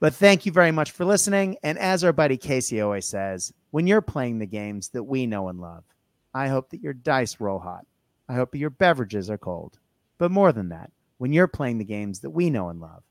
[0.00, 1.58] But thank you very much for listening.
[1.62, 5.48] And as our buddy Casey always says, when you're playing the games that we know
[5.48, 5.84] and love,
[6.32, 7.86] I hope that your dice roll hot.
[8.28, 9.78] I hope that your beverages are cold.
[10.16, 13.02] But more than that, when you're playing the games that we know and love,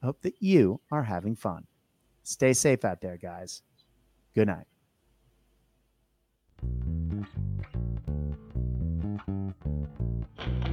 [0.00, 1.66] I hope that you are having fun.
[2.22, 3.62] Stay safe out there, guys.
[4.34, 4.66] Good night.
[10.40, 10.67] Another